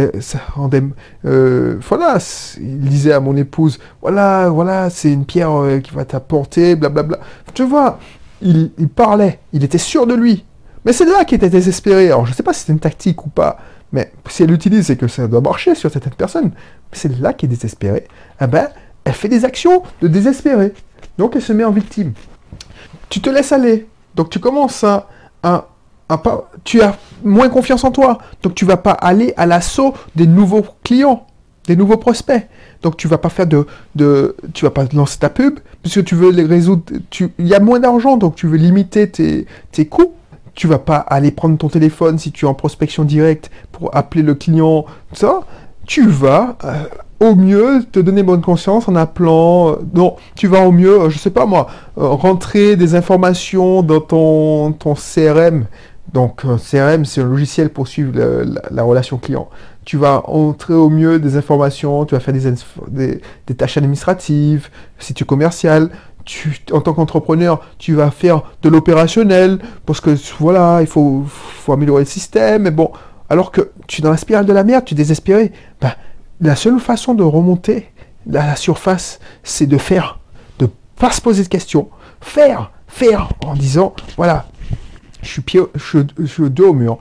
rendait, 0.54 0.82
euh, 1.24 1.76
voilà, 1.88 2.18
il 2.58 2.80
disait 2.80 3.12
à 3.12 3.20
mon 3.20 3.36
épouse, 3.36 3.78
voilà, 4.02 4.48
voilà, 4.48 4.90
c'est 4.90 5.12
une 5.12 5.24
pierre 5.24 5.52
euh, 5.52 5.78
qui 5.78 5.92
va 5.94 6.04
t'apporter, 6.04 6.74
blablabla. 6.74 7.20
Tu 7.54 7.62
vois, 7.62 8.00
il, 8.42 8.72
il 8.78 8.88
parlait, 8.88 9.38
il 9.52 9.62
était 9.62 9.78
sûr 9.78 10.06
de 10.06 10.14
lui, 10.14 10.44
mais 10.84 10.92
c'est 10.92 11.04
là 11.04 11.24
qu'il 11.24 11.36
était 11.36 11.50
désespéré. 11.50 12.06
Alors 12.06 12.26
je 12.26 12.32
sais 12.32 12.42
pas 12.42 12.52
si 12.52 12.64
c'est 12.64 12.72
une 12.72 12.80
tactique 12.80 13.24
ou 13.26 13.28
pas, 13.28 13.58
mais 13.92 14.12
si 14.28 14.42
elle 14.42 14.50
l'utilise, 14.50 14.86
c'est 14.86 14.96
que 14.96 15.08
ça 15.08 15.26
doit 15.26 15.40
marcher 15.40 15.74
sur 15.74 15.90
certaines 15.90 16.14
personnes. 16.14 16.52
C'est 16.92 17.18
là 17.20 17.32
qu'il 17.32 17.48
est 17.48 17.54
désespéré. 17.54 18.06
Eh 18.40 18.46
ben, 18.46 18.68
elle 19.04 19.12
fait 19.12 19.28
des 19.28 19.44
actions 19.44 19.82
de 20.00 20.08
désespérer. 20.08 20.72
Donc 21.18 21.34
elle 21.34 21.42
se 21.42 21.52
met 21.52 21.64
en 21.64 21.72
victime. 21.72 22.12
Tu 23.08 23.20
te 23.20 23.30
laisses 23.30 23.52
aller. 23.52 23.88
Donc 24.14 24.30
tu 24.30 24.38
commences 24.38 24.84
à, 24.84 25.08
à, 25.42 25.66
pas, 26.08 26.50
tu 26.64 26.80
as 26.82 26.96
moins 27.24 27.48
confiance 27.48 27.82
en 27.84 27.90
toi. 27.90 28.18
Donc 28.42 28.54
tu 28.54 28.64
vas 28.64 28.76
pas 28.76 28.92
aller 28.92 29.34
à 29.36 29.46
l'assaut 29.46 29.94
des 30.14 30.26
nouveaux 30.26 30.64
clients, 30.84 31.26
des 31.66 31.74
nouveaux 31.74 31.96
prospects. 31.96 32.46
Donc 32.82 32.96
tu 32.96 33.08
vas 33.08 33.18
pas 33.18 33.28
faire 33.28 33.46
de, 33.46 33.66
de 33.96 34.36
tu 34.54 34.64
vas 34.64 34.70
pas 34.70 34.84
lancer 34.92 35.18
ta 35.18 35.30
pub 35.30 35.58
puisque 35.82 36.04
tu 36.04 36.14
veux 36.14 36.30
les 36.30 36.44
résoudre. 36.44 36.84
Il 37.38 37.46
y 37.46 37.54
a 37.54 37.60
moins 37.60 37.80
d'argent 37.80 38.16
donc 38.16 38.36
tu 38.36 38.46
veux 38.46 38.56
limiter 38.56 39.10
tes 39.10 39.86
coûts. 39.86 40.14
Tu 40.54 40.66
vas 40.66 40.78
pas 40.78 40.96
aller 40.96 41.30
prendre 41.30 41.56
ton 41.56 41.68
téléphone 41.68 42.18
si 42.18 42.32
tu 42.32 42.44
es 42.44 42.48
en 42.48 42.54
prospection 42.54 43.04
directe 43.04 43.50
pour 43.72 43.94
appeler 43.96 44.22
le 44.22 44.34
client, 44.34 44.84
ça. 45.12 45.40
Tu 45.86 46.06
vas 46.06 46.56
euh, 46.64 46.84
au 47.20 47.34
mieux 47.34 47.84
te 47.92 48.00
donner 48.00 48.22
bonne 48.22 48.40
conscience 48.40 48.88
en 48.88 48.96
appelant. 48.96 49.72
Euh, 49.72 49.76
non, 49.94 50.16
tu 50.34 50.48
vas 50.48 50.66
au 50.66 50.72
mieux, 50.72 51.02
euh, 51.02 51.10
je 51.10 51.18
sais 51.18 51.30
pas 51.30 51.46
moi, 51.46 51.68
euh, 51.98 52.08
rentrer 52.08 52.76
des 52.76 52.94
informations 52.94 53.82
dans 53.82 54.00
ton, 54.00 54.72
ton 54.72 54.94
CRM. 54.94 55.66
Donc 56.12 56.42
CRM, 56.42 57.04
c'est 57.04 57.20
un 57.20 57.24
logiciel 57.24 57.70
pour 57.70 57.86
suivre 57.86 58.12
la, 58.70 58.82
relation 58.82 59.16
client. 59.16 59.48
Tu 59.84 59.96
vas 59.96 60.28
entrer 60.28 60.74
au 60.74 60.88
mieux 60.88 61.20
des 61.20 61.36
informations, 61.36 62.04
tu 62.04 62.16
vas 62.16 62.20
faire 62.20 62.34
des, 62.34 62.52
des, 62.88 63.20
des 63.46 63.54
tâches 63.54 63.76
administratives, 63.76 64.70
si 64.98 65.14
tu 65.14 65.22
es 65.22 65.26
commercial. 65.26 65.90
En 66.72 66.80
tant 66.80 66.92
qu'entrepreneur, 66.92 67.60
tu 67.78 67.94
vas 67.94 68.10
faire 68.10 68.42
de 68.62 68.68
l'opérationnel 68.68 69.58
parce 69.86 70.00
que 70.00 70.16
voilà, 70.38 70.80
il 70.80 70.86
faut, 70.86 71.24
améliorer 71.68 72.02
le 72.02 72.08
système. 72.08 72.62
Mais 72.62 72.70
bon, 72.70 72.92
alors 73.28 73.50
que 73.50 73.70
tu 73.86 74.00
es 74.00 74.02
dans 74.02 74.10
la 74.10 74.16
spirale 74.16 74.46
de 74.46 74.52
la 74.52 74.64
merde, 74.64 74.84
tu 74.84 74.94
es 74.94 74.96
désespéré. 74.96 75.52
Ben, 75.80 75.92
la 76.40 76.56
seule 76.56 76.80
façon 76.80 77.14
de 77.14 77.22
remonter 77.22 77.90
à 78.28 78.46
la 78.46 78.56
surface, 78.56 79.20
c'est 79.42 79.66
de 79.66 79.78
faire, 79.78 80.18
de 80.58 80.68
pas 80.96 81.10
se 81.10 81.20
poser 81.20 81.42
de 81.42 81.48
questions, 81.48 81.88
faire, 82.20 82.70
faire, 82.86 83.28
en 83.44 83.54
disant, 83.54 83.94
voilà, 84.16 84.46
je 85.22 85.28
suis, 85.28 85.42
pied, 85.42 85.60
je, 85.74 86.02
suis 86.26 86.50
dos 86.50 86.68
au 86.68 86.72
mur, 86.72 86.98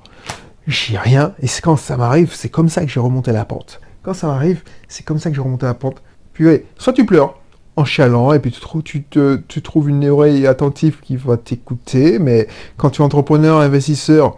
j'ai 0.67 0.97
rien, 0.97 1.33
et 1.41 1.47
quand 1.61 1.77
ça 1.77 1.97
m'arrive, 1.97 2.33
c'est 2.33 2.49
comme 2.49 2.69
ça 2.69 2.81
que 2.81 2.91
j'ai 2.91 2.99
remonté 2.99 3.31
la 3.31 3.45
pente. 3.45 3.79
Quand 4.03 4.13
ça 4.13 4.27
m'arrive, 4.27 4.63
c'est 4.87 5.03
comme 5.03 5.19
ça 5.19 5.29
que 5.29 5.35
j'ai 5.35 5.41
remonté 5.41 5.65
la 5.65 5.73
pente. 5.73 6.01
Puis 6.33 6.45
ouais, 6.45 6.65
soit 6.77 6.93
tu 6.93 7.05
pleures, 7.05 7.38
en 7.79 7.85
chialant, 7.85 8.33
et 8.33 8.39
puis 8.39 8.51
tu, 8.51 9.61
trouves, 9.61 9.89
une 9.89 10.07
oreille 10.09 10.45
attentive 10.47 10.99
qui 11.01 11.15
va 11.15 11.37
t'écouter, 11.37 12.19
mais 12.19 12.47
quand 12.77 12.89
tu 12.91 13.01
es 13.01 13.05
entrepreneur, 13.05 13.59
investisseur, 13.59 14.37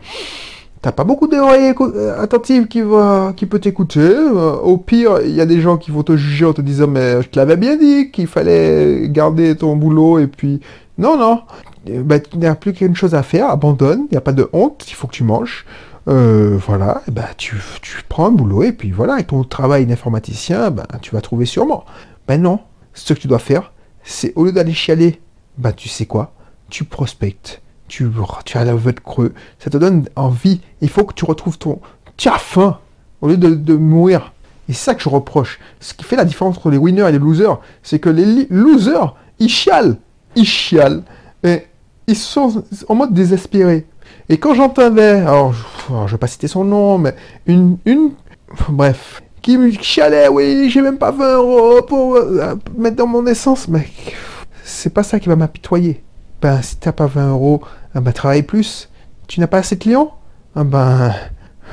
T'as 0.81 0.91
pas 0.91 1.03
beaucoup 1.03 1.27
d'oreilles 1.27 1.75
euh, 1.79 2.19
attentives 2.19 2.67
qui, 2.67 2.81
va, 2.81 3.33
qui 3.37 3.45
peut 3.45 3.59
t'écouter. 3.59 3.99
Euh, 3.99 4.55
au 4.55 4.77
pire, 4.77 5.19
il 5.23 5.29
y 5.29 5.39
a 5.39 5.45
des 5.45 5.61
gens 5.61 5.77
qui 5.77 5.91
vont 5.91 6.01
te 6.01 6.17
juger 6.17 6.45
en 6.45 6.53
te 6.53 6.61
disant 6.61 6.87
mais 6.87 7.21
je 7.21 7.29
te 7.29 7.37
l'avais 7.37 7.55
bien 7.55 7.77
dit 7.77 8.09
qu'il 8.09 8.25
fallait 8.25 9.07
garder 9.09 9.55
ton 9.55 9.75
boulot 9.75 10.17
et 10.17 10.25
puis 10.25 10.59
non 10.97 11.17
non, 11.17 11.41
bah, 11.85 12.15
il 12.33 12.39
n'y 12.39 12.47
a 12.47 12.55
plus 12.55 12.73
qu'une 12.73 12.95
chose 12.95 13.13
à 13.13 13.21
faire, 13.21 13.51
abandonne, 13.51 14.07
il 14.09 14.13
n'y 14.13 14.17
a 14.17 14.21
pas 14.21 14.33
de 14.33 14.49
honte, 14.53 14.85
il 14.89 14.95
faut 14.95 15.05
que 15.05 15.13
tu 15.13 15.23
manges. 15.23 15.65
Euh, 16.07 16.57
voilà, 16.65 17.03
bah, 17.11 17.29
tu, 17.37 17.57
tu, 17.83 18.01
prends 18.09 18.25
un 18.25 18.31
boulot 18.31 18.63
et 18.63 18.71
puis 18.71 18.89
voilà, 18.89 19.13
avec 19.13 19.27
ton 19.27 19.43
travail 19.43 19.85
d'informaticien, 19.85 20.71
bah, 20.71 20.87
tu 21.01 21.13
vas 21.13 21.21
trouver 21.21 21.45
sûrement. 21.45 21.85
Ben 22.27 22.41
non, 22.41 22.59
ce 22.93 23.13
que 23.13 23.19
tu 23.19 23.27
dois 23.27 23.39
faire, 23.39 23.73
c'est 24.03 24.33
au 24.35 24.45
lieu 24.45 24.51
d'aller 24.51 24.73
chialer, 24.73 25.21
bah 25.57 25.73
tu 25.73 25.89
sais 25.89 26.05
quoi, 26.05 26.33
tu 26.69 26.83
prospectes 26.83 27.61
tu, 27.91 28.09
tu 28.45 28.57
as 28.57 28.63
la 28.63 28.73
de 28.73 28.99
creux, 29.03 29.33
ça 29.59 29.69
te 29.69 29.77
donne 29.77 30.07
envie. 30.15 30.61
Il 30.79 30.89
faut 30.89 31.03
que 31.03 31.13
tu 31.13 31.25
retrouves 31.25 31.57
ton... 31.57 31.81
Tu 32.15 32.29
au 33.21 33.27
lieu 33.27 33.37
de, 33.37 33.75
mourir. 33.75 34.31
Et 34.69 34.73
c'est 34.73 34.85
ça 34.85 34.95
que 34.95 35.03
je 35.03 35.09
reproche. 35.09 35.59
Ce 35.81 35.93
qui 35.93 36.05
fait 36.05 36.15
la 36.15 36.23
différence 36.23 36.57
entre 36.57 36.69
les 36.69 36.77
winners 36.77 37.09
et 37.09 37.11
les 37.11 37.19
losers, 37.19 37.59
c'est 37.83 37.99
que 37.99 38.09
les 38.09 38.47
losers, 38.49 39.15
ils 39.39 39.49
chialent. 39.49 39.97
Ils 40.35 40.45
chialent. 40.45 41.03
Et 41.43 41.67
ils 42.07 42.15
sont 42.15 42.63
en 42.87 42.95
mode 42.95 43.13
désespéré. 43.13 43.85
Et 44.29 44.37
quand 44.37 44.53
j'entendais, 44.53 45.19
alors, 45.19 45.53
je 45.53 45.93
ne 45.93 46.07
vais 46.07 46.17
pas 46.17 46.27
citer 46.27 46.47
son 46.47 46.63
nom, 46.63 46.97
mais 46.97 47.13
une, 47.45 47.77
une 47.85 48.11
bref, 48.69 49.21
qui 49.41 49.57
me 49.57 49.71
chialait, 49.71 50.27
oui, 50.27 50.69
j'ai 50.69 50.81
même 50.81 50.97
pas 50.97 51.11
20 51.11 51.37
euros 51.37 51.81
pour 51.81 52.15
euh, 52.15 52.55
mettre 52.77 52.97
dans 52.97 53.07
mon 53.07 53.25
essence, 53.25 53.67
mais 53.67 53.87
c'est 54.63 54.93
pas 54.93 55.03
ça 55.03 55.19
qui 55.19 55.29
va 55.29 55.35
m'apitoyer. 55.35 56.03
Ben, 56.41 56.61
si 56.61 56.77
t'as 56.77 56.91
pas 56.91 57.07
20 57.07 57.31
euros, 57.31 57.61
ah 57.93 58.01
bah 58.01 58.13
travaille 58.13 58.43
plus. 58.43 58.89
Tu 59.27 59.39
n'as 59.39 59.47
pas 59.47 59.59
assez 59.59 59.75
de 59.75 59.81
clients? 59.81 60.13
Ah 60.55 60.63
ben, 60.63 61.13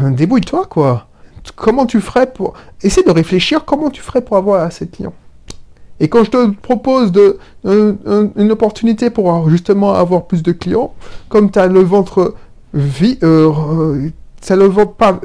débrouille-toi 0.00 0.66
quoi. 0.66 1.08
Comment 1.56 1.86
tu 1.86 2.00
ferais 2.00 2.30
pour... 2.30 2.54
Essaie 2.82 3.02
de 3.02 3.10
réfléchir 3.10 3.64
comment 3.64 3.90
tu 3.90 4.02
ferais 4.02 4.20
pour 4.20 4.36
avoir 4.36 4.62
assez 4.62 4.84
de 4.84 4.90
clients? 4.90 5.14
Et 6.00 6.08
quand 6.08 6.22
je 6.24 6.30
te 6.30 6.50
propose 6.50 7.10
de, 7.10 7.38
une 7.64 8.52
opportunité 8.52 9.10
pour 9.10 9.48
justement 9.50 9.94
avoir 9.94 10.26
plus 10.26 10.42
de 10.42 10.52
clients, 10.52 10.94
comme 11.28 11.50
tu 11.50 11.58
as 11.58 11.66
le 11.66 11.80
ventre 11.80 12.34
vide, 12.74 13.24
euh, 13.24 14.10
ça 14.40 14.56
le 14.56 14.66
ventre 14.66 14.94
pas, 14.94 15.20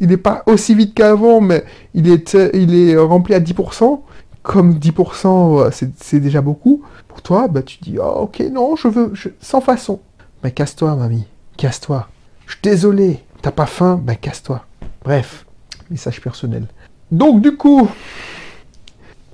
il 0.00 0.08
n'est 0.08 0.16
pas 0.16 0.42
aussi 0.46 0.74
vite 0.74 0.94
qu'avant, 0.94 1.40
mais 1.40 1.64
il 1.94 2.10
est, 2.10 2.36
il 2.54 2.74
est 2.74 2.96
rempli 2.96 3.34
à 3.34 3.40
10%, 3.40 4.00
comme 4.42 4.74
10% 4.74 5.70
c'est 6.00 6.20
déjà 6.20 6.40
beaucoup, 6.40 6.82
pour 7.08 7.22
toi, 7.22 7.48
bah, 7.48 7.62
tu 7.62 7.78
dis, 7.80 7.96
oh, 7.98 8.22
ok, 8.22 8.40
non, 8.52 8.76
je 8.76 8.88
veux, 8.88 9.12
sans 9.40 9.60
façon. 9.60 10.00
Ben 10.42 10.50
casse-toi, 10.50 10.94
mamie. 10.94 11.24
Casse-toi. 11.56 12.08
Je 12.46 12.52
suis 12.52 12.60
désolé. 12.62 13.20
T'as 13.42 13.50
pas 13.50 13.66
faim 13.66 14.00
Ben 14.02 14.16
casse-toi. 14.16 14.64
Bref, 15.02 15.46
message 15.90 16.20
personnel. 16.20 16.66
Donc 17.10 17.40
du 17.40 17.56
coup, 17.56 17.88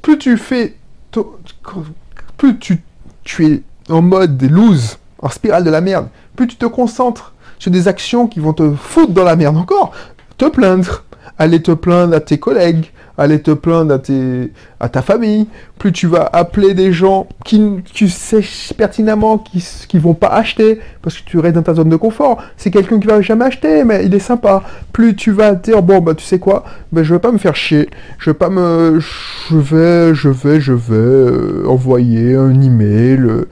plus 0.01 0.19
tu 0.19 0.37
fais... 0.37 0.77
Plus 2.37 2.59
tu, 2.59 2.83
tu 3.25 3.47
es 3.47 3.63
en 3.91 4.01
mode 4.01 4.37
des 4.37 4.49
loose, 4.49 4.99
en 5.19 5.29
spirale 5.29 5.65
de 5.65 5.71
la 5.71 5.81
merde, 5.81 6.09
plus 6.37 6.47
tu 6.47 6.57
te 6.57 6.67
concentres 6.67 7.32
sur 7.63 7.71
des 7.71 7.87
actions 7.87 8.27
qui 8.27 8.41
vont 8.41 8.53
te 8.53 8.73
foutre 8.75 9.13
dans 9.13 9.23
la 9.23 9.37
merde 9.37 9.57
encore. 9.57 9.93
Te 10.37 10.47
plaindre, 10.47 11.05
aller 11.39 11.63
te 11.63 11.71
plaindre 11.71 12.17
à 12.17 12.19
tes 12.19 12.37
collègues, 12.37 12.91
aller 13.17 13.41
te 13.41 13.53
plaindre 13.53 13.95
à, 13.95 14.01
tes, 14.01 14.53
à 14.81 14.89
ta 14.89 15.01
famille, 15.01 15.47
plus 15.79 15.93
tu 15.93 16.09
vas 16.09 16.29
appeler 16.33 16.75
des 16.75 16.93
gens 16.93 17.29
qui 17.45 17.63
tu 17.95 18.09
sais 18.09 18.43
pertinemment 18.77 19.39
qui 19.39 19.65
qui 19.87 20.01
vont 20.01 20.15
pas 20.15 20.27
acheter 20.27 20.81
parce 21.03 21.19
que 21.19 21.25
tu 21.25 21.39
restes 21.39 21.55
dans 21.55 21.63
ta 21.63 21.75
zone 21.75 21.89
de 21.89 21.95
confort. 21.95 22.43
C'est 22.57 22.73
quelqu'un 22.73 22.99
qui 22.99 23.07
va 23.07 23.21
jamais 23.23 23.45
acheter, 23.45 23.85
mais 23.85 24.07
il 24.07 24.13
est 24.13 24.19
sympa. 24.19 24.65
Plus 24.93 25.15
tu 25.15 25.31
vas 25.31 25.55
dire 25.55 25.85
bon 25.85 26.01
bah 26.01 26.15
tu 26.17 26.25
sais 26.25 26.41
quoi, 26.41 26.65
ben 26.91 27.05
je 27.05 27.15
vais 27.15 27.21
pas 27.21 27.31
me 27.31 27.39
faire 27.39 27.55
chier, 27.55 27.89
je 28.19 28.31
vais 28.31 28.35
pas 28.35 28.51
me, 28.51 28.99
je 28.99 29.57
vais, 29.57 30.17
je 30.17 30.31
vais, 30.31 30.61
je 30.61 30.73
vais 30.73 30.97
euh, 30.97 31.65
envoyer 31.69 32.35
un 32.35 32.61
email. 32.61 33.21
Euh, 33.21 33.49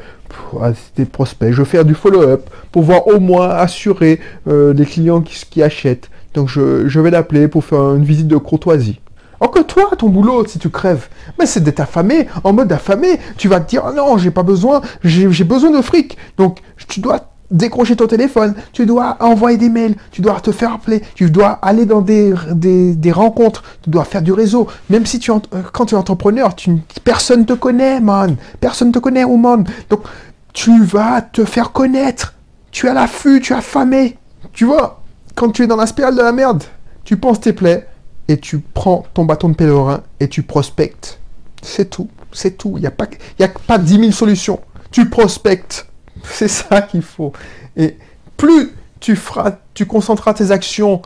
à 0.62 0.72
tes 0.94 1.04
prospects, 1.04 1.52
je 1.52 1.62
vais 1.62 1.68
faire 1.68 1.84
du 1.84 1.94
follow-up 1.94 2.48
pour 2.72 2.82
voir 2.82 3.06
au 3.06 3.20
moins 3.20 3.50
assurer 3.50 4.20
euh, 4.48 4.72
les 4.72 4.84
clients 4.84 5.20
qui, 5.20 5.62
achètent. 5.62 6.10
Donc 6.34 6.48
je, 6.48 7.00
vais 7.00 7.10
l'appeler 7.10 7.48
pour 7.48 7.64
faire 7.64 7.94
une 7.94 8.04
visite 8.04 8.28
de 8.28 8.36
courtoisie. 8.36 9.00
Or 9.40 9.50
que 9.50 9.60
toi, 9.60 9.90
ton 9.96 10.08
boulot, 10.08 10.46
si 10.46 10.58
tu 10.58 10.68
crèves, 10.68 11.08
mais 11.38 11.46
c'est 11.46 11.60
d'être 11.60 11.80
affamé, 11.80 12.28
en 12.44 12.52
mode 12.52 12.70
affamé. 12.72 13.18
Tu 13.38 13.48
vas 13.48 13.60
te 13.60 13.70
dire, 13.70 13.82
oh 13.88 13.92
non, 13.94 14.18
j'ai 14.18 14.30
pas 14.30 14.42
besoin, 14.42 14.82
j'ai 15.02 15.44
besoin 15.44 15.70
de 15.70 15.80
fric. 15.80 16.18
Donc, 16.36 16.58
tu 16.88 17.00
dois 17.00 17.30
décrocher 17.50 17.96
ton 17.96 18.06
téléphone, 18.06 18.54
tu 18.72 18.86
dois 18.86 19.16
envoyer 19.20 19.58
des 19.58 19.68
mails, 19.68 19.94
tu 20.12 20.22
dois 20.22 20.40
te 20.40 20.52
faire 20.52 20.74
appeler, 20.74 21.02
tu 21.14 21.30
dois 21.30 21.50
aller 21.50 21.84
dans 21.84 22.00
des, 22.00 22.32
des, 22.54 23.12
rencontres, 23.12 23.62
tu 23.82 23.90
dois 23.90 24.04
faire 24.04 24.22
du 24.22 24.32
réseau. 24.32 24.66
Même 24.88 25.06
si 25.06 25.18
tu, 25.18 25.32
quand 25.72 25.86
tu 25.86 25.94
es 25.94 25.98
entrepreneur, 25.98 26.54
tu, 26.54 26.76
personne 27.02 27.44
te 27.44 27.52
connaît, 27.52 28.00
man. 28.00 28.36
Personne 28.60 28.92
te 28.92 28.98
connaît, 28.98 29.24
woman. 29.24 29.64
Donc, 29.88 30.02
tu 30.52 30.82
vas 30.84 31.22
te 31.22 31.44
faire 31.44 31.72
connaître. 31.72 32.34
Tu 32.70 32.88
as 32.88 32.94
l'affût, 32.94 33.40
tu 33.40 33.52
es 33.52 33.56
affamé. 33.56 34.16
Tu 34.52 34.64
vois, 34.64 35.02
quand 35.34 35.50
tu 35.50 35.62
es 35.62 35.66
dans 35.66 35.76
la 35.76 35.86
spirale 35.86 36.16
de 36.16 36.22
la 36.22 36.32
merde, 36.32 36.64
tu 37.04 37.16
penses 37.16 37.40
tes 37.40 37.52
plaies, 37.52 37.86
et 38.30 38.38
tu 38.38 38.60
prends 38.60 39.04
ton 39.12 39.24
bâton 39.24 39.48
de 39.48 39.54
pèlerin 39.54 40.02
et 40.20 40.28
tu 40.28 40.44
prospectes. 40.44 41.18
C'est 41.62 41.90
tout, 41.90 42.08
c'est 42.32 42.56
tout. 42.56 42.74
Il 42.76 42.80
n'y 42.80 42.86
a, 42.86 42.92
pas, 42.92 43.08
a 43.40 43.48
pas 43.48 43.76
10 43.76 43.98
000 43.98 44.10
solutions. 44.12 44.60
Tu 44.92 45.08
prospectes. 45.08 45.88
C'est 46.24 46.48
ça 46.48 46.82
qu'il 46.82 47.02
faut. 47.02 47.32
Et 47.76 47.96
plus 48.36 48.70
tu 49.00 49.16
feras, 49.16 49.52
tu 49.74 49.86
concentreras 49.86 50.34
tes 50.34 50.50
actions 50.50 51.02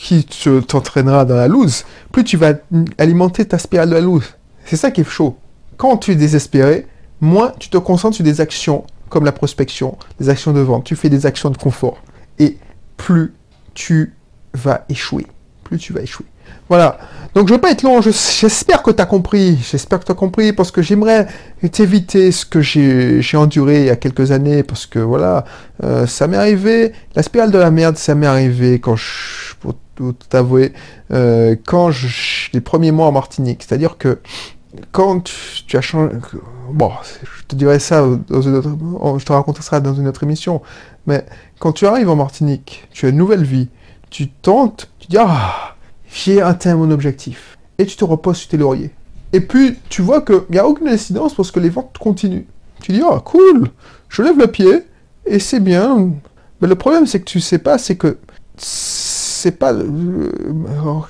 qui 0.00 0.26
t'entraînera 0.68 1.24
dans 1.24 1.36
la 1.36 1.48
loose, 1.48 1.84
plus 2.12 2.22
tu 2.22 2.36
vas 2.36 2.52
alimenter 2.98 3.46
ta 3.46 3.58
spirale 3.58 3.88
de 3.88 3.94
la 3.94 4.00
loose. 4.02 4.34
C'est 4.66 4.76
ça 4.76 4.90
qui 4.90 5.00
est 5.00 5.08
chaud. 5.08 5.36
Quand 5.78 5.96
tu 5.96 6.12
es 6.12 6.14
désespéré, 6.14 6.86
moins 7.24 7.52
tu 7.58 7.68
te 7.68 7.78
concentres 7.78 8.16
sur 8.16 8.24
des 8.24 8.40
actions 8.40 8.84
comme 9.08 9.24
la 9.24 9.32
prospection, 9.32 9.96
des 10.20 10.28
actions 10.28 10.52
de 10.52 10.60
vente, 10.60 10.84
tu 10.84 10.96
fais 10.96 11.08
des 11.08 11.26
actions 11.26 11.50
de 11.50 11.56
confort. 11.56 11.98
Et 12.38 12.58
plus 12.96 13.34
tu 13.74 14.14
vas 14.52 14.84
échouer. 14.88 15.26
Plus 15.64 15.78
tu 15.78 15.92
vas 15.92 16.02
échouer. 16.02 16.26
Voilà. 16.68 16.98
Donc 17.34 17.48
je 17.48 17.54
veux 17.54 17.60
pas 17.60 17.72
être 17.72 17.82
long, 17.82 18.00
j'espère 18.00 18.82
que 18.82 18.90
tu 18.90 19.02
as 19.02 19.06
compris, 19.06 19.58
j'espère 19.70 19.98
que 19.98 20.04
tu 20.04 20.12
as 20.12 20.14
compris, 20.14 20.52
parce 20.52 20.70
que 20.70 20.82
j'aimerais 20.82 21.26
t'éviter 21.72 22.30
ce 22.30 22.46
que 22.46 22.60
j'ai 22.60 23.36
enduré 23.36 23.80
il 23.80 23.86
y 23.86 23.90
a 23.90 23.96
quelques 23.96 24.30
années, 24.30 24.62
parce 24.62 24.86
que 24.86 25.00
voilà, 25.00 25.44
euh, 25.82 26.06
ça 26.06 26.28
m'est 26.28 26.36
arrivé, 26.36 26.92
la 27.16 27.24
spirale 27.24 27.50
de 27.50 27.58
la 27.58 27.72
merde, 27.72 27.96
ça 27.96 28.14
m'est 28.14 28.26
arrivé 28.26 28.78
quand 28.78 28.94
je, 28.94 29.56
pour 29.58 29.74
tout 29.96 30.14
avouer, 30.32 30.72
euh, 31.12 31.56
quand 31.66 31.90
je, 31.90 32.50
les 32.52 32.60
premiers 32.60 32.92
mois 32.92 33.06
en 33.06 33.12
Martinique, 33.12 33.64
c'est-à-dire 33.66 33.98
que 33.98 34.20
quand 34.92 35.30
tu, 35.66 35.76
as 35.76 35.80
changé, 35.80 36.14
bon, 36.70 36.90
je 37.22 37.44
te 37.46 37.56
dirai 37.56 37.78
ça 37.78 38.04
dans 38.28 38.42
une 38.42 38.56
autre, 38.56 39.18
je 39.18 39.24
te 39.24 39.32
raconterai 39.32 39.62
ça 39.62 39.80
dans 39.80 39.94
une 39.94 40.08
autre 40.08 40.22
émission, 40.22 40.62
mais 41.06 41.24
quand 41.58 41.72
tu 41.72 41.86
arrives 41.86 42.08
en 42.08 42.16
Martinique, 42.16 42.86
tu 42.92 43.06
as 43.06 43.10
une 43.10 43.16
nouvelle 43.16 43.44
vie, 43.44 43.68
tu 44.10 44.28
tentes, 44.28 44.90
tu 44.98 45.08
dis, 45.08 45.16
ah, 45.18 45.74
j'ai 46.12 46.40
atteint 46.40 46.76
mon 46.76 46.90
objectif. 46.90 47.58
Et 47.78 47.86
tu 47.86 47.96
te 47.96 48.04
reposes 48.04 48.38
sur 48.38 48.48
tes 48.48 48.56
lauriers. 48.56 48.92
Et 49.32 49.40
puis, 49.40 49.76
tu 49.88 50.02
vois 50.02 50.20
qu'il 50.20 50.42
n'y 50.50 50.58
a 50.58 50.66
aucune 50.66 50.88
incidence 50.88 51.34
parce 51.34 51.50
que 51.50 51.58
les 51.58 51.70
ventes 51.70 51.98
continuent. 51.98 52.46
Tu 52.82 52.92
dis, 52.92 53.02
oh, 53.04 53.18
cool, 53.20 53.70
je 54.08 54.22
lève 54.22 54.38
le 54.38 54.46
pied, 54.46 54.84
et 55.26 55.38
c'est 55.38 55.60
bien. 55.60 56.10
Mais 56.60 56.68
le 56.68 56.76
problème, 56.76 57.06
c'est 57.06 57.20
que 57.20 57.24
tu 57.24 57.40
sais 57.40 57.58
pas, 57.58 57.78
c'est 57.78 57.96
que 57.96 58.18
c'est 59.44 59.58
pas. 59.58 59.74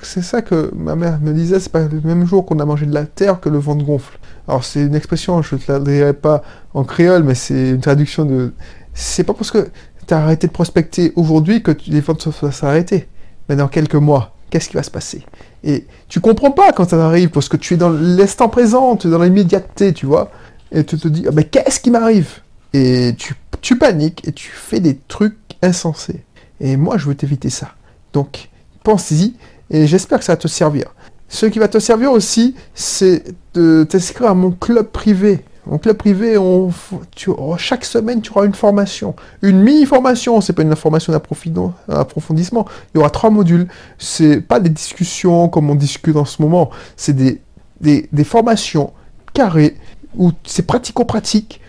C'est 0.01 0.21
ça 0.21 0.41
que 0.41 0.69
ma 0.75 0.95
mère 0.97 1.21
me 1.21 1.31
disait, 1.31 1.61
c'est 1.61 1.71
pas 1.71 1.87
le 1.87 2.01
même 2.03 2.25
jour 2.27 2.45
qu'on 2.45 2.59
a 2.59 2.65
mangé 2.65 2.85
de 2.85 2.93
la 2.93 3.05
terre 3.05 3.39
que 3.39 3.47
le 3.47 3.59
ventre 3.59 3.85
gonfle. 3.85 4.19
Alors, 4.49 4.65
c'est 4.65 4.81
une 4.81 4.93
expression, 4.93 5.41
je 5.41 5.55
te 5.55 5.71
la 5.71 5.79
dirai 5.79 6.11
pas 6.11 6.43
en 6.73 6.83
créole, 6.83 7.23
mais 7.23 7.33
c'est 7.33 7.69
une 7.69 7.79
traduction 7.79 8.25
de. 8.25 8.51
C'est 8.93 9.23
pas 9.23 9.33
parce 9.33 9.51
que 9.51 9.69
tu 10.05 10.13
as 10.13 10.17
arrêté 10.17 10.47
de 10.47 10.51
prospecter 10.51 11.13
aujourd'hui 11.15 11.63
que 11.63 11.71
les 11.87 12.01
ventes 12.01 12.27
vont 12.27 12.51
s'arrêter. 12.51 13.07
Mais 13.47 13.55
dans 13.55 13.69
quelques 13.69 13.95
mois 13.95 14.33
qu'est-ce 14.49 14.69
qui 14.69 14.75
va 14.75 14.83
se 14.83 14.91
passer? 14.91 15.23
Et 15.63 15.85
tu 16.07 16.19
comprends 16.19 16.51
pas 16.51 16.71
quand 16.73 16.89
ça 16.89 17.03
arrive, 17.05 17.29
parce 17.29 17.49
que 17.49 17.57
tu 17.57 17.73
es 17.73 17.77
dans 17.77 17.89
l'instant 17.89 18.49
présent, 18.49 18.95
tu 18.95 19.07
es 19.07 19.09
dans 19.09 19.21
l'immédiateté, 19.21 19.93
tu 19.93 20.05
vois, 20.05 20.29
et 20.71 20.83
tu 20.83 20.97
te 20.97 21.07
dis, 21.07 21.25
ah 21.27 21.43
qu'est-ce 21.43 21.79
qui 21.79 21.89
m'arrive? 21.89 22.39
Et 22.73 23.15
tu 23.61 23.77
paniques 23.77 24.27
et 24.27 24.31
tu 24.31 24.49
fais 24.49 24.79
des 24.81 24.97
trucs 25.07 25.37
insensés. 25.61 26.23
Et 26.59 26.77
moi, 26.77 26.97
je 26.97 27.07
veux 27.07 27.15
t'éviter 27.15 27.49
ça. 27.49 27.71
Donc, 28.15 28.47
pense-y, 28.83 29.33
et 29.69 29.87
j'espère 29.87 30.19
que 30.19 30.25
ça 30.25 30.31
va 30.31 30.37
te 30.37 30.47
servir. 30.47 30.95
Ce 31.27 31.45
qui 31.45 31.59
va 31.59 31.67
te 31.67 31.79
servir 31.79 32.13
aussi, 32.13 32.55
c'est 32.73 33.25
de 33.53 33.83
t'inscrire 33.83 34.29
à 34.29 34.33
mon 34.33 34.51
club 34.51 34.87
privé. 34.87 35.43
En 35.69 35.79
club 35.79 35.97
privé, 35.97 36.37
chaque 37.57 37.83
semaine, 37.83 38.21
tu 38.21 38.31
auras 38.31 38.45
une 38.45 38.53
formation. 38.53 39.17
Une 39.41 39.61
mini-formation, 39.61 40.39
c'est 40.39 40.53
pas 40.53 40.61
une 40.61 40.73
formation 40.77 41.11
d'approfondissement. 41.11 42.65
Il 42.93 42.97
y 42.97 43.01
aura 43.01 43.09
trois 43.09 43.31
modules. 43.31 43.67
C'est 43.97 44.39
pas 44.39 44.61
des 44.61 44.69
discussions 44.69 45.49
comme 45.49 45.69
on 45.69 45.75
discute 45.75 46.15
en 46.15 46.23
ce 46.23 46.41
moment. 46.41 46.69
C'est 46.95 47.13
des, 47.13 47.41
des, 47.81 48.23
formations 48.23 48.93
carrées 49.33 49.75
où 50.15 50.31
c'est 50.45 50.65
pratico-pratique. 50.65 51.59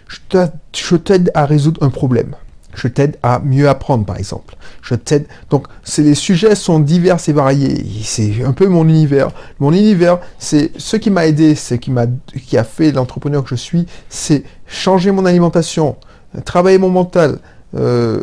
Je 0.72 0.96
t'aide 0.96 1.32
à 1.34 1.44
résoudre 1.44 1.82
un 1.82 1.90
problème. 1.90 2.36
Je 2.76 2.88
t'aide 2.88 3.16
à 3.23 3.40
mieux 3.40 3.68
apprendre, 3.68 4.04
par 4.04 4.18
exemple. 4.18 4.54
Je 4.83 4.95
t'aide. 4.95 5.26
Donc, 5.50 5.66
les 5.99 6.14
sujets 6.14 6.54
sont 6.54 6.78
divers 6.78 7.16
et 7.26 7.33
variés. 7.33 7.85
C'est 8.04 8.45
un 8.45 8.52
peu 8.52 8.68
mon 8.68 8.87
univers. 8.87 9.30
Mon 9.59 9.73
univers, 9.73 10.18
c'est 10.38 10.71
ce 10.76 10.97
qui 10.97 11.11
m'a 11.11 11.26
aidé, 11.26 11.54
ce 11.54 11.75
qui 11.75 11.90
m'a, 11.90 12.06
qui 12.47 12.56
a 12.59 12.64
fait 12.64 12.92
l'entrepreneur 12.92 13.42
que 13.42 13.50
je 13.50 13.54
suis, 13.54 13.87
c'est 14.09 14.45
changer 14.66 15.11
mon 15.11 15.25
alimentation, 15.25 15.97
travailler 16.45 16.78
mon 16.78 16.90
mental, 16.90 17.38
euh, 17.76 18.23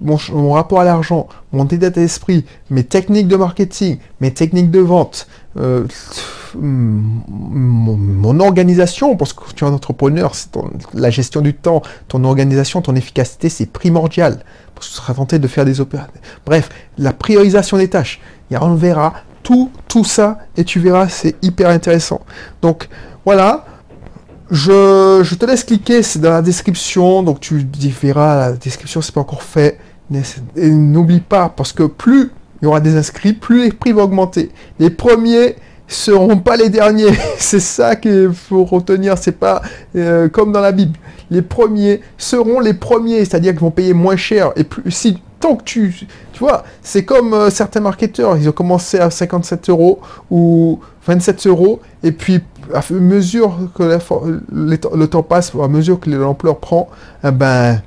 mon, 0.00 0.52
rapport 0.52 0.80
à 0.80 0.84
l'argent, 0.84 1.28
mon 1.52 1.66
état 1.66 1.90
d'esprit, 1.90 2.44
mes 2.70 2.84
techniques 2.84 3.28
de 3.28 3.36
marketing, 3.36 3.98
mes 4.20 4.32
techniques 4.32 4.70
de 4.70 4.80
vente, 4.80 5.28
euh, 5.56 5.84
mon, 6.54 8.40
organisation, 8.40 9.16
parce 9.16 9.32
que 9.32 9.42
tu 9.54 9.64
es 9.64 9.68
un 9.68 9.72
entrepreneur, 9.72 10.34
c'est 10.34 10.50
la 10.94 11.10
gestion 11.10 11.40
du 11.40 11.54
temps, 11.54 11.82
ton 12.08 12.24
organisation, 12.24 12.80
ton 12.82 12.96
efficacité, 12.96 13.48
c'est 13.48 13.66
primordial. 13.66 14.40
Parce 14.74 14.88
que 14.88 14.92
tu 14.92 14.96
seras 15.00 15.14
tenté 15.14 15.38
de 15.38 15.48
faire 15.48 15.64
des 15.64 15.80
opérations. 15.80 16.12
Bref, 16.46 16.68
la 16.96 17.12
priorisation 17.12 17.76
des 17.76 17.88
tâches. 17.88 18.20
Et 18.50 18.56
on 18.56 18.74
verra 18.74 19.14
tout, 19.42 19.70
tout 19.88 20.04
ça, 20.04 20.38
et 20.56 20.64
tu 20.64 20.80
verras, 20.80 21.08
c'est 21.08 21.36
hyper 21.42 21.68
intéressant. 21.68 22.20
Donc, 22.62 22.88
voilà. 23.24 23.64
Je, 24.50 25.34
te 25.34 25.44
laisse 25.44 25.64
cliquer, 25.64 26.02
c'est 26.02 26.20
dans 26.20 26.30
la 26.30 26.42
description, 26.42 27.22
donc 27.22 27.40
tu 27.40 27.66
verras, 28.00 28.50
la 28.50 28.52
description 28.52 29.02
c'est 29.02 29.14
pas 29.14 29.20
encore 29.20 29.42
fait. 29.42 29.78
N'oublie 30.56 31.20
pas, 31.20 31.50
parce 31.50 31.72
que 31.72 31.82
plus 31.82 32.30
il 32.60 32.64
y 32.64 32.68
aura 32.68 32.80
des 32.80 32.96
inscrits, 32.96 33.34
plus 33.34 33.64
les 33.64 33.72
prix 33.72 33.92
vont 33.92 34.02
augmenter. 34.02 34.50
Les 34.78 34.90
premiers 34.90 35.56
seront 35.86 36.38
pas 36.38 36.56
les 36.56 36.70
derniers. 36.70 37.12
c'est 37.38 37.60
ça 37.60 37.94
qu'il 37.94 38.32
faut 38.32 38.64
retenir, 38.64 39.16
c'est 39.18 39.32
pas 39.32 39.62
euh, 39.96 40.28
comme 40.28 40.52
dans 40.52 40.60
la 40.60 40.72
Bible. 40.72 40.98
Les 41.30 41.42
premiers 41.42 42.00
seront 42.16 42.60
les 42.60 42.74
premiers, 42.74 43.24
c'est-à-dire 43.24 43.52
qu'ils 43.52 43.60
vont 43.60 43.70
payer 43.70 43.92
moins 43.92 44.16
cher. 44.16 44.52
Et 44.56 44.64
plus, 44.64 44.90
si 44.90 45.18
tant 45.40 45.56
que 45.56 45.64
tu, 45.64 45.94
tu 46.32 46.38
vois, 46.38 46.64
c'est 46.82 47.04
comme 47.04 47.32
euh, 47.32 47.50
certains 47.50 47.80
marketeurs, 47.80 48.36
ils 48.36 48.48
ont 48.48 48.52
commencé 48.52 48.98
à 48.98 49.10
57 49.10 49.70
euros 49.70 50.00
ou 50.30 50.80
27 51.06 51.46
euros, 51.46 51.80
et 52.02 52.12
puis 52.12 52.40
à 52.74 52.82
mesure 52.90 53.56
que 53.74 53.98
le 54.52 55.06
temps 55.06 55.22
passe, 55.22 55.52
à 55.54 55.68
mesure 55.68 56.00
que 56.00 56.10
l'ampleur 56.10 56.58
prend, 56.58 56.88
eh 57.24 57.30
ben, 57.30 57.80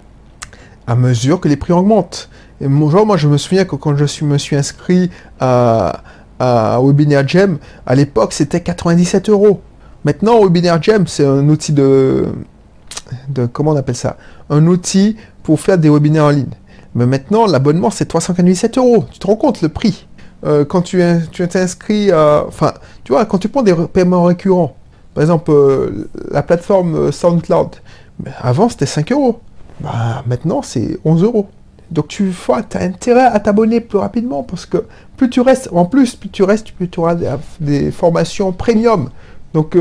à 0.88 0.96
mesure 0.96 1.39
que 1.39 1.48
les 1.48 1.58
prix 1.58 1.74
augmentent. 1.74 2.29
Et 2.62 2.65
genre, 2.89 3.05
moi, 3.05 3.17
je 3.17 3.27
me 3.27 3.38
souviens 3.38 3.65
que 3.65 3.75
quand 3.75 3.96
je 3.96 4.05
suis, 4.05 4.25
me 4.25 4.38
suis 4.38 4.55
inscrit 4.55 5.10
à, 5.39 6.03
à 6.39 6.79
Webinaire 6.81 7.27
Gem, 7.27 7.58
à 7.86 7.96
l'époque, 7.96 8.34
c'était 8.34 8.62
97 8.62 9.29
euros. 9.29 9.62
Maintenant, 10.03 10.43
Webinaire 10.43 10.81
Gem, 10.81 11.08
c'est 11.08 11.25
un 11.25 11.48
outil 11.50 11.74
de, 11.74 12.25
de, 13.29 13.46
comment 13.46 13.72
on 13.72 13.75
appelle 13.75 13.96
ça? 13.96 14.17
Un 14.50 14.65
outil 14.67 15.15
pour 15.43 15.60
faire 15.60 15.77
des 15.77 15.89
webinaires 15.89 16.25
en 16.25 16.29
ligne. 16.29 16.53
Mais 16.95 17.05
maintenant, 17.05 17.45
l'abonnement, 17.45 17.89
c'est 17.89 18.05
397 18.05 18.77
euros. 18.77 19.05
Tu 19.12 19.19
te 19.19 19.27
rends 19.27 19.36
compte 19.36 19.62
le 19.62 19.69
prix 19.69 20.07
euh, 20.43 20.65
quand 20.65 20.81
tu 20.81 21.01
t'inscris, 21.50 22.12
enfin, 22.13 22.74
tu 23.03 23.12
vois, 23.12 23.25
quand 23.25 23.38
tu 23.38 23.48
prends 23.48 23.62
des 23.62 23.75
paiements 23.93 24.24
récurrents, 24.24 24.75
par 25.13 25.24
exemple, 25.24 25.51
euh, 25.51 26.10
la 26.31 26.41
plateforme 26.41 26.95
euh, 26.95 27.12
SoundCloud, 27.12 27.75
avant 28.39 28.69
c'était 28.69 28.86
5 28.86 29.12
euros. 29.12 29.39
Bah, 29.81 30.24
maintenant 30.25 30.62
c'est 30.62 31.00
11 31.05 31.24
euros. 31.24 31.48
Donc 31.89 32.07
tu 32.07 32.31
as 32.48 32.79
intérêt 32.79 33.25
à 33.25 33.39
t'abonner 33.39 33.81
plus 33.81 33.98
rapidement 33.98 34.43
parce 34.43 34.65
que 34.65 34.86
plus 35.17 35.29
tu 35.29 35.41
restes, 35.41 35.69
en 35.74 35.86
plus, 35.86 36.15
plus 36.15 36.29
tu 36.29 36.43
restes, 36.43 36.71
plus 36.71 36.88
tu 36.89 37.00
auras 37.01 37.15
des, 37.60 37.91
formations 37.91 38.53
premium. 38.53 39.10
Donc 39.53 39.75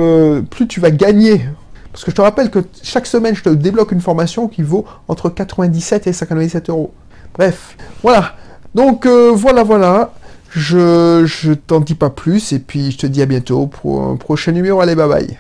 plus 0.51 0.67
tu 0.67 0.81
vas 0.81 0.91
gagner. 0.91 1.43
Parce 1.93 2.05
que 2.05 2.11
je 2.11 2.17
te 2.17 2.21
rappelle 2.21 2.51
que 2.51 2.59
chaque 2.83 3.07
semaine, 3.07 3.37
je 3.37 3.45
te 3.45 3.49
débloque 3.49 3.93
une 3.93 4.01
formation 4.01 4.49
qui 4.49 4.63
vaut 4.63 4.85
entre 5.07 5.29
97 5.29 6.09
et 6.09 6.13
57 6.13 6.71
euros. 6.71 6.93
Bref, 7.35 7.77
voilà. 8.03 8.35
Donc 8.75 9.07
voilà, 9.07 9.63
voilà. 9.63 10.13
Je, 10.51 11.25
je 11.27 11.53
t'en 11.53 11.81
dis 11.81 11.95
pas 11.95 12.11
plus 12.11 12.53
et 12.53 12.59
puis 12.59 12.91
je 12.91 12.99
te 12.99 13.07
dis 13.07 13.23
à 13.23 13.27
bientôt 13.27 13.67
pour 13.67 14.03
un 14.03 14.17
prochain 14.17 14.53
numéro. 14.53 14.81
Allez, 14.81 14.95
bye 14.97 15.09
bye. 15.09 15.39